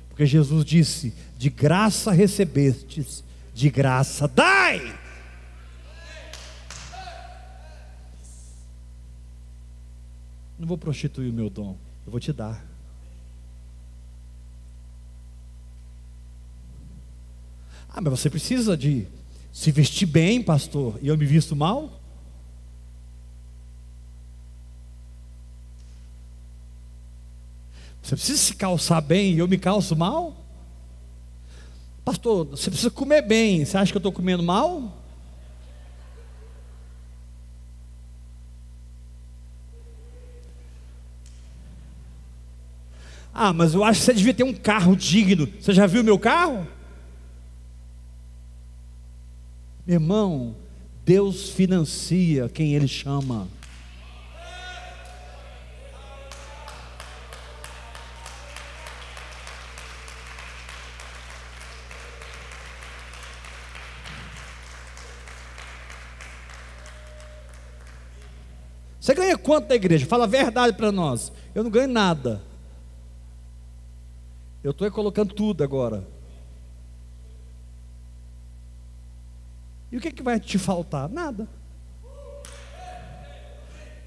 [0.09, 3.23] Porque Jesus disse: de graça recebestes,
[3.53, 4.97] de graça dai.
[10.59, 12.61] Não vou prostituir o meu dom, eu vou te dar.
[17.89, 19.07] Ah, mas você precisa de
[19.51, 21.99] se vestir bem, pastor, e eu me visto mal?
[28.01, 30.35] Você precisa se calçar bem e eu me calço mal?
[32.03, 33.63] Pastor, você precisa comer bem.
[33.63, 34.97] Você acha que eu estou comendo mal?
[43.31, 45.47] Ah, mas eu acho que você devia ter um carro digno.
[45.59, 46.67] Você já viu meu carro?
[49.91, 50.55] Irmão,
[51.03, 53.47] Deus financia quem Ele chama.
[68.99, 70.05] Você ganha quanto da igreja?
[70.05, 71.31] Fala a verdade para nós.
[71.55, 72.43] Eu não ganho nada.
[74.63, 76.18] Eu estou colocando tudo agora.
[79.91, 81.09] E o que, que vai te faltar?
[81.09, 81.47] Nada.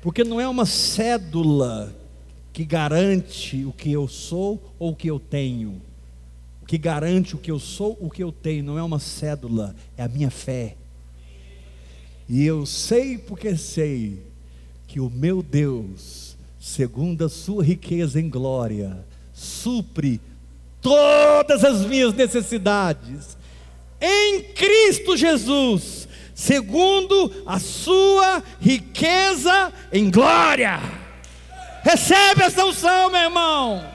[0.01, 1.95] Porque não é uma cédula
[2.53, 5.81] que garante o que eu sou ou o que eu tenho.
[6.61, 9.75] O que garante o que eu sou, o que eu tenho, não é uma cédula,
[9.97, 10.77] é a minha fé.
[12.29, 14.23] E eu sei porque sei
[14.87, 20.21] que o meu Deus, segundo a sua riqueza em glória, supre
[20.81, 23.37] todas as minhas necessidades
[24.03, 30.81] em Cristo Jesus, segundo a sua riqueza em glória.
[31.85, 33.93] Recebe essa unção, meu irmão.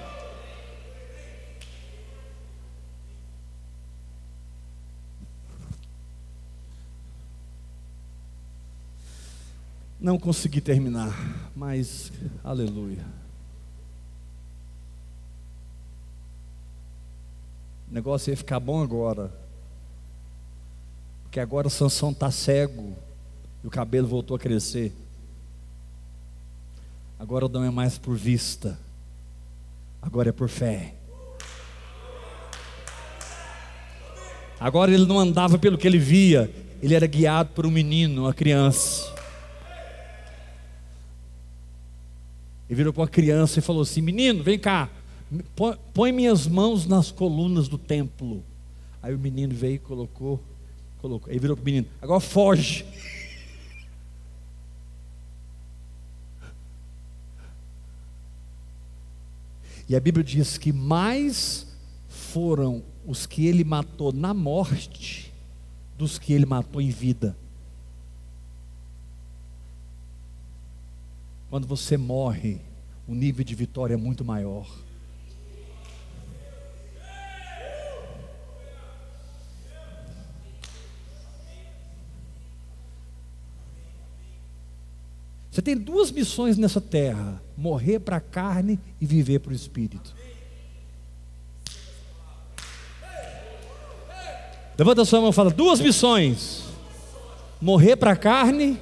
[10.00, 11.12] Não consegui terminar,
[11.54, 13.04] mas aleluia.
[17.90, 19.47] O negócio ia ficar bom agora.
[21.28, 22.96] Porque agora Sansão está cego
[23.64, 24.94] e o cabelo voltou a crescer.
[27.20, 28.80] Agora não é mais por vista,
[30.02, 30.94] agora é por fé.
[34.60, 36.50] Agora ele não andava pelo que ele via,
[36.82, 39.14] ele era guiado por um menino, uma criança.
[42.70, 44.90] E virou para uma criança e falou assim: Menino, vem cá,
[45.94, 48.44] põe minhas mãos nas colunas do templo.
[49.04, 50.42] Aí o menino veio e colocou,
[51.02, 51.32] colocou.
[51.32, 52.86] Aí virou para o menino: Agora foge.
[59.90, 61.68] E a Bíblia diz que mais
[62.10, 65.34] foram os que ele matou na morte
[65.98, 67.38] dos que ele matou em vida.
[71.50, 72.60] Quando você morre,
[73.08, 74.70] o nível de vitória é muito maior.
[85.58, 90.16] Você tem duas missões nessa terra: morrer para a carne e viver para o espírito.
[94.78, 96.66] Levanta a sua mão e fala: duas missões:
[97.60, 98.80] morrer para a carne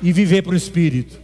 [0.00, 1.20] e viver para o espírito.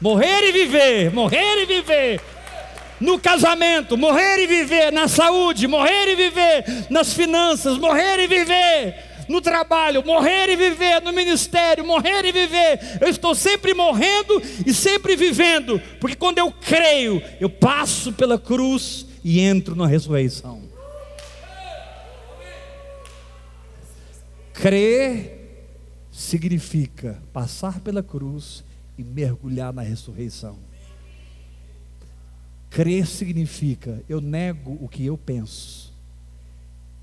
[0.00, 2.20] Morrer e viver, morrer e viver.
[3.00, 4.90] No casamento, morrer e viver.
[4.90, 6.64] Na saúde, morrer e viver.
[6.90, 12.98] Nas finanças, morrer e viver no trabalho, morrer e viver, no ministério, morrer e viver.
[13.00, 19.06] Eu estou sempre morrendo e sempre vivendo, porque quando eu creio, eu passo pela cruz
[19.22, 20.62] e entro na ressurreição.
[24.54, 25.38] Crer
[26.10, 28.64] significa passar pela cruz
[28.96, 30.58] e mergulhar na ressurreição.
[32.70, 35.92] Crer significa eu nego o que eu penso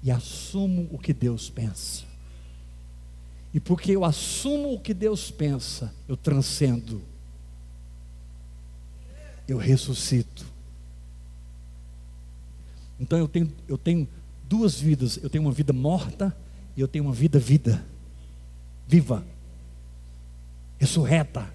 [0.03, 2.03] e assumo o que Deus pensa.
[3.55, 7.01] E porque eu assumo o que Deus pensa, eu transcendo.
[9.47, 10.45] Eu ressuscito.
[12.99, 14.09] Então eu tenho, eu tenho
[14.43, 15.15] duas vidas.
[15.23, 16.35] Eu tenho uma vida morta
[16.75, 17.81] e eu tenho uma vida vida.
[18.85, 19.25] Viva.
[20.77, 21.49] Ressurreta.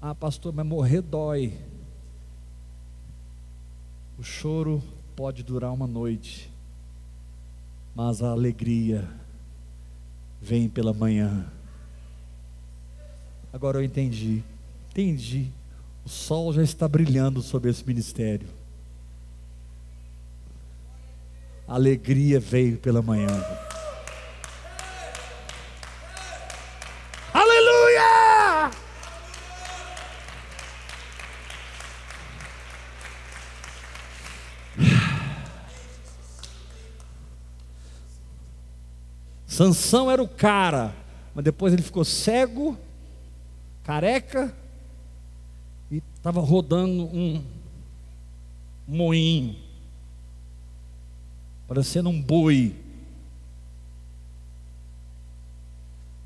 [0.00, 1.67] Ah, pastor, mas morrer dói.
[4.18, 4.82] O choro
[5.14, 6.50] pode durar uma noite,
[7.94, 9.08] mas a alegria
[10.42, 11.46] vem pela manhã.
[13.52, 14.42] Agora eu entendi,
[14.90, 15.52] entendi.
[16.04, 18.48] O sol já está brilhando sobre esse ministério.
[21.68, 23.28] A alegria veio pela manhã.
[39.58, 40.94] Sansão era o cara,
[41.34, 42.78] mas depois ele ficou cego,
[43.82, 44.54] careca
[45.90, 47.44] e estava rodando um
[48.86, 49.56] moinho,
[51.66, 52.72] parecendo um boi.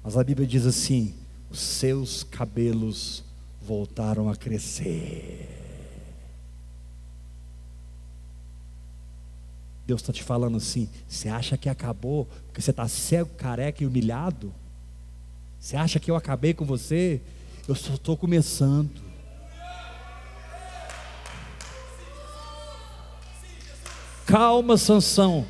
[0.05, 1.15] Mas a Bíblia diz assim:
[1.51, 3.25] os seus cabelos
[3.63, 5.62] voltaram a crescer.
[9.93, 13.87] Deus está te falando assim: você acha que acabou porque você está cego, careca e
[13.87, 14.51] humilhado?
[15.61, 17.21] Você acha que eu acabei com você?
[17.69, 18.91] Eu só estou começando.
[24.25, 25.45] Calma, Sansão.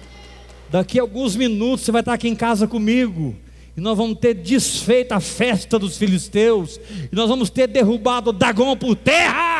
[0.68, 3.36] Daqui a alguns minutos você vai estar aqui em casa comigo.
[3.76, 6.80] E nós vamos ter desfeito a festa dos filisteus.
[7.10, 9.51] E nós vamos ter derrubado Dagon por terra.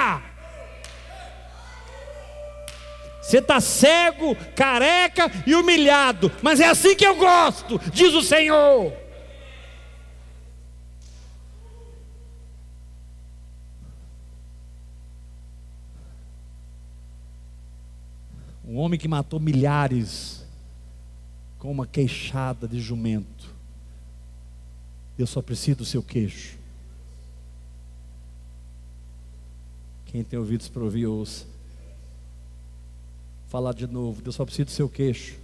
[3.23, 8.93] Você está cego, careca e humilhado, mas é assim que eu gosto, diz o Senhor.
[18.65, 20.45] Um homem que matou milhares
[21.59, 23.55] com uma queixada de jumento.
[25.17, 26.59] Eu só preciso do seu queixo.
[30.07, 31.52] Quem tem ouvidos para ouvir, ouça
[33.53, 34.23] falar de novo.
[34.23, 35.35] Deus só precisa do seu queixo.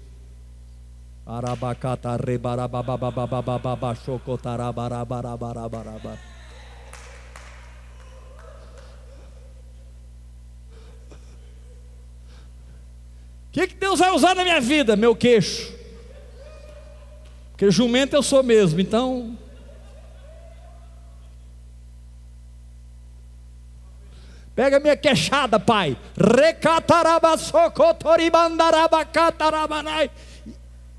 [13.49, 14.97] O que, que Deus vai usar na minha vida?
[14.97, 15.71] Meu queixo.
[17.51, 19.37] Porque jumento eu sou mesmo, então
[24.59, 25.97] Pega minha queixada, pai.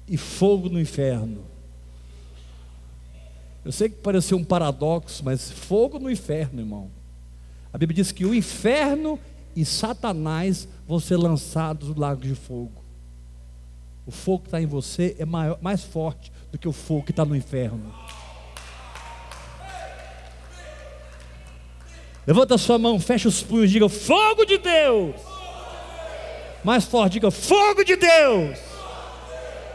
[0.08, 1.44] E fogo no inferno.
[3.66, 6.90] Eu sei que pareceu um paradoxo, mas fogo no inferno, irmão.
[7.74, 9.20] A Bíblia diz que o inferno
[9.54, 12.82] e Satanás vão ser lançados no lago de fogo.
[14.06, 17.12] O fogo que está em você é maior, mais forte do que o fogo que
[17.12, 17.94] está no inferno.
[22.28, 25.16] Levanta sua mão, fecha os punhos, diga: Fogo de Deus.
[26.64, 28.58] Mais forte, diga: Fogo de Deus.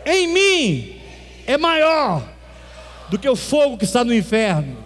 [0.06, 1.02] Em mim
[1.46, 2.22] é maior
[3.08, 4.84] do que o fogo que está no inferno.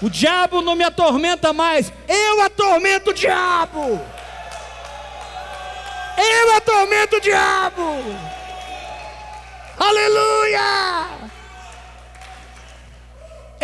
[0.00, 4.00] O diabo não me atormenta mais, eu atormento o diabo.
[6.18, 7.82] Eu atormento o diabo.
[9.78, 11.21] Aleluia!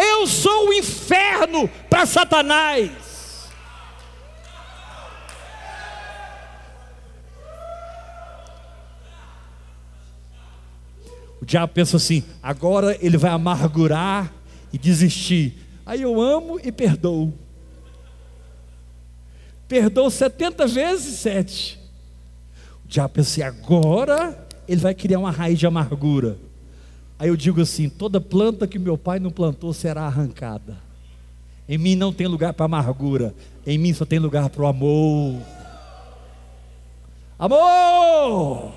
[0.01, 3.49] Eu sou o inferno para Satanás.
[11.43, 14.33] O diabo pensa assim: agora ele vai amargurar
[14.73, 15.67] e desistir.
[15.85, 17.35] Aí eu amo e perdoo.
[19.67, 21.77] Perdoo 70 vezes 7.
[22.85, 26.39] O diabo pensa assim, agora ele vai criar uma raiz de amargura.
[27.19, 30.77] Aí eu digo assim: toda planta que meu pai não plantou será arrancada.
[31.69, 33.35] Em mim não tem lugar para amargura,
[33.67, 35.43] em mim só tem lugar para o amor.
[37.39, 38.73] Amor!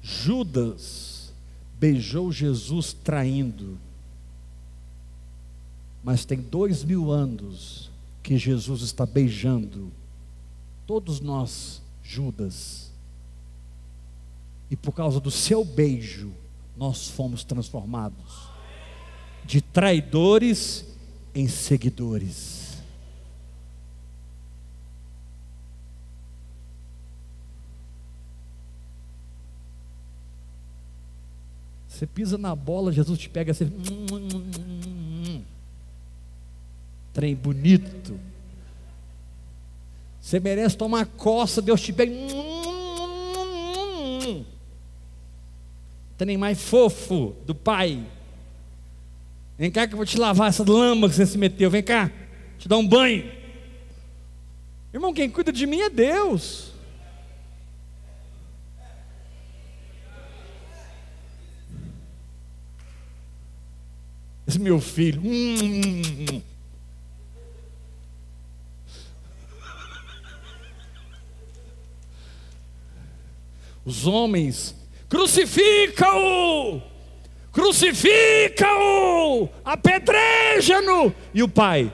[0.00, 1.32] Judas
[1.78, 3.78] beijou Jesus traindo,
[6.02, 7.87] mas tem dois mil anos
[8.28, 9.90] que Jesus está beijando
[10.86, 12.92] todos nós, Judas,
[14.70, 16.30] e por causa do seu beijo,
[16.76, 18.50] nós fomos transformados
[19.46, 20.84] de traidores
[21.34, 22.76] em seguidores.
[31.88, 33.72] Você pisa na bola, Jesus te pega assim.
[37.18, 38.16] Trem bonito.
[40.20, 42.12] Você merece tomar coça, Deus te pega.
[46.16, 48.06] Trem mais fofo do Pai.
[49.58, 51.68] Vem cá que eu vou te lavar essa lama que você se meteu.
[51.68, 52.08] Vem cá,
[52.56, 53.28] te dar um banho.
[54.94, 56.70] Irmão, quem cuida de mim é Deus.
[64.46, 65.20] Esse meu filho.
[65.24, 66.57] Hum.
[73.88, 74.74] Os homens,
[75.08, 76.82] crucifica-o!
[77.50, 79.48] Crucifica-o!
[79.64, 81.14] Apedreja-no!
[81.32, 81.90] E o pai?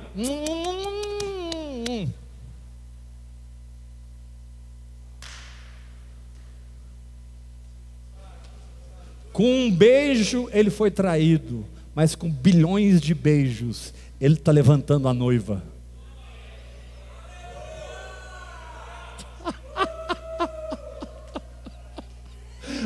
[9.33, 11.65] Com um beijo ele foi traído
[11.95, 15.63] mas com bilhões de beijos, Ele está levantando a noiva.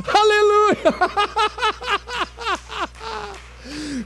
[0.06, 0.67] Aleluia!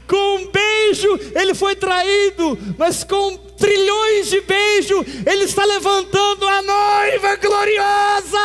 [0.07, 6.61] com um beijo ele foi traído, mas com trilhões de beijos ele está levantando a
[6.61, 8.37] noiva gloriosa,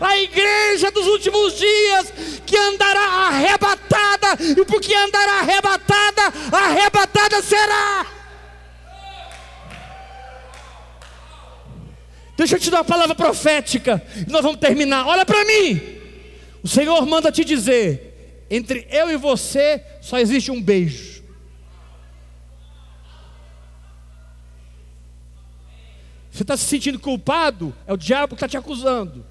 [0.00, 2.12] a igreja dos últimos dias
[2.46, 8.06] que andará arrebatada, e porque andará arrebatada, arrebatada será.
[12.36, 15.06] Deixa eu te dar uma palavra profética, nós vamos terminar.
[15.06, 15.99] Olha para mim.
[16.62, 21.20] O Senhor manda te dizer: entre eu e você só existe um beijo.
[26.30, 27.74] Você está se sentindo culpado?
[27.86, 29.26] É o diabo que está te acusando.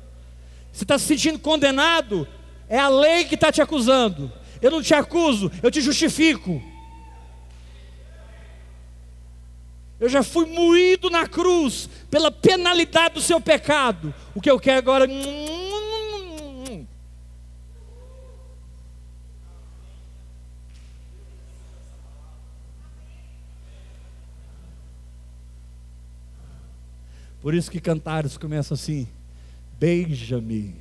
[0.71, 2.27] Você está se sentindo condenado?
[2.67, 4.31] É a lei que está te acusando.
[4.61, 6.61] Eu não te acuso, eu te justifico.
[9.99, 14.13] Eu já fui moído na cruz pela penalidade do seu pecado.
[14.33, 15.07] O que eu quero agora.
[27.41, 29.07] Por isso que cantares começam assim:
[29.79, 30.75] Beija-me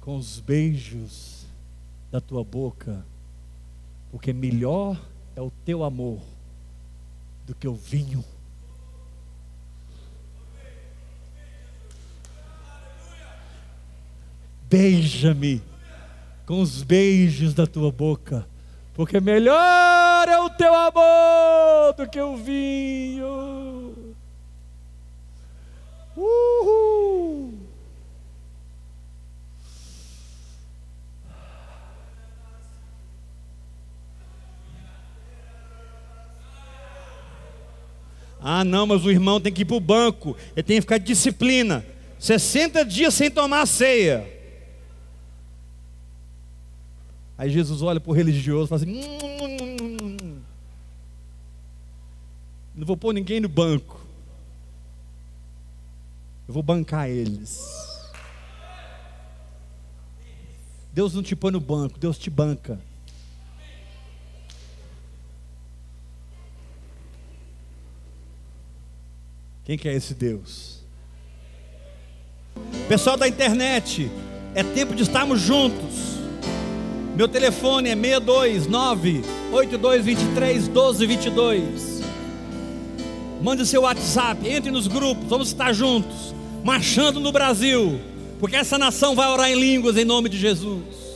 [0.00, 1.44] com os beijos
[2.10, 3.04] da tua boca,
[4.10, 4.98] porque melhor
[5.34, 6.20] é o teu amor
[7.46, 8.24] do que o vinho.
[14.70, 15.62] Beija-me
[16.44, 18.46] com os beijos da tua boca,
[18.94, 23.87] porque melhor é o teu amor do que o vinho.
[26.18, 27.54] Uhul!
[38.40, 40.98] Ah, não, mas o irmão tem que ir para o banco, ele tem que ficar
[40.98, 41.84] de disciplina.
[42.18, 44.26] 60 dias sem tomar ceia.
[47.36, 50.40] Aí Jesus olha para o religioso e fala assim: hum, hum, hum,
[52.74, 53.97] Não vou pôr ninguém no banco.
[56.48, 57.60] Eu vou bancar eles.
[60.90, 62.80] Deus não te põe no banco, Deus te banca.
[69.62, 70.82] Quem que é esse Deus?
[72.88, 74.10] Pessoal da internet,
[74.54, 76.16] é tempo de estarmos juntos.
[77.14, 79.22] Meu telefone é 629
[79.52, 82.00] 8223 1222.
[83.42, 86.37] Mande seu WhatsApp, entre nos grupos, vamos estar juntos.
[86.64, 88.00] Marchando no Brasil,
[88.40, 91.07] porque essa nação vai orar em línguas em nome de Jesus.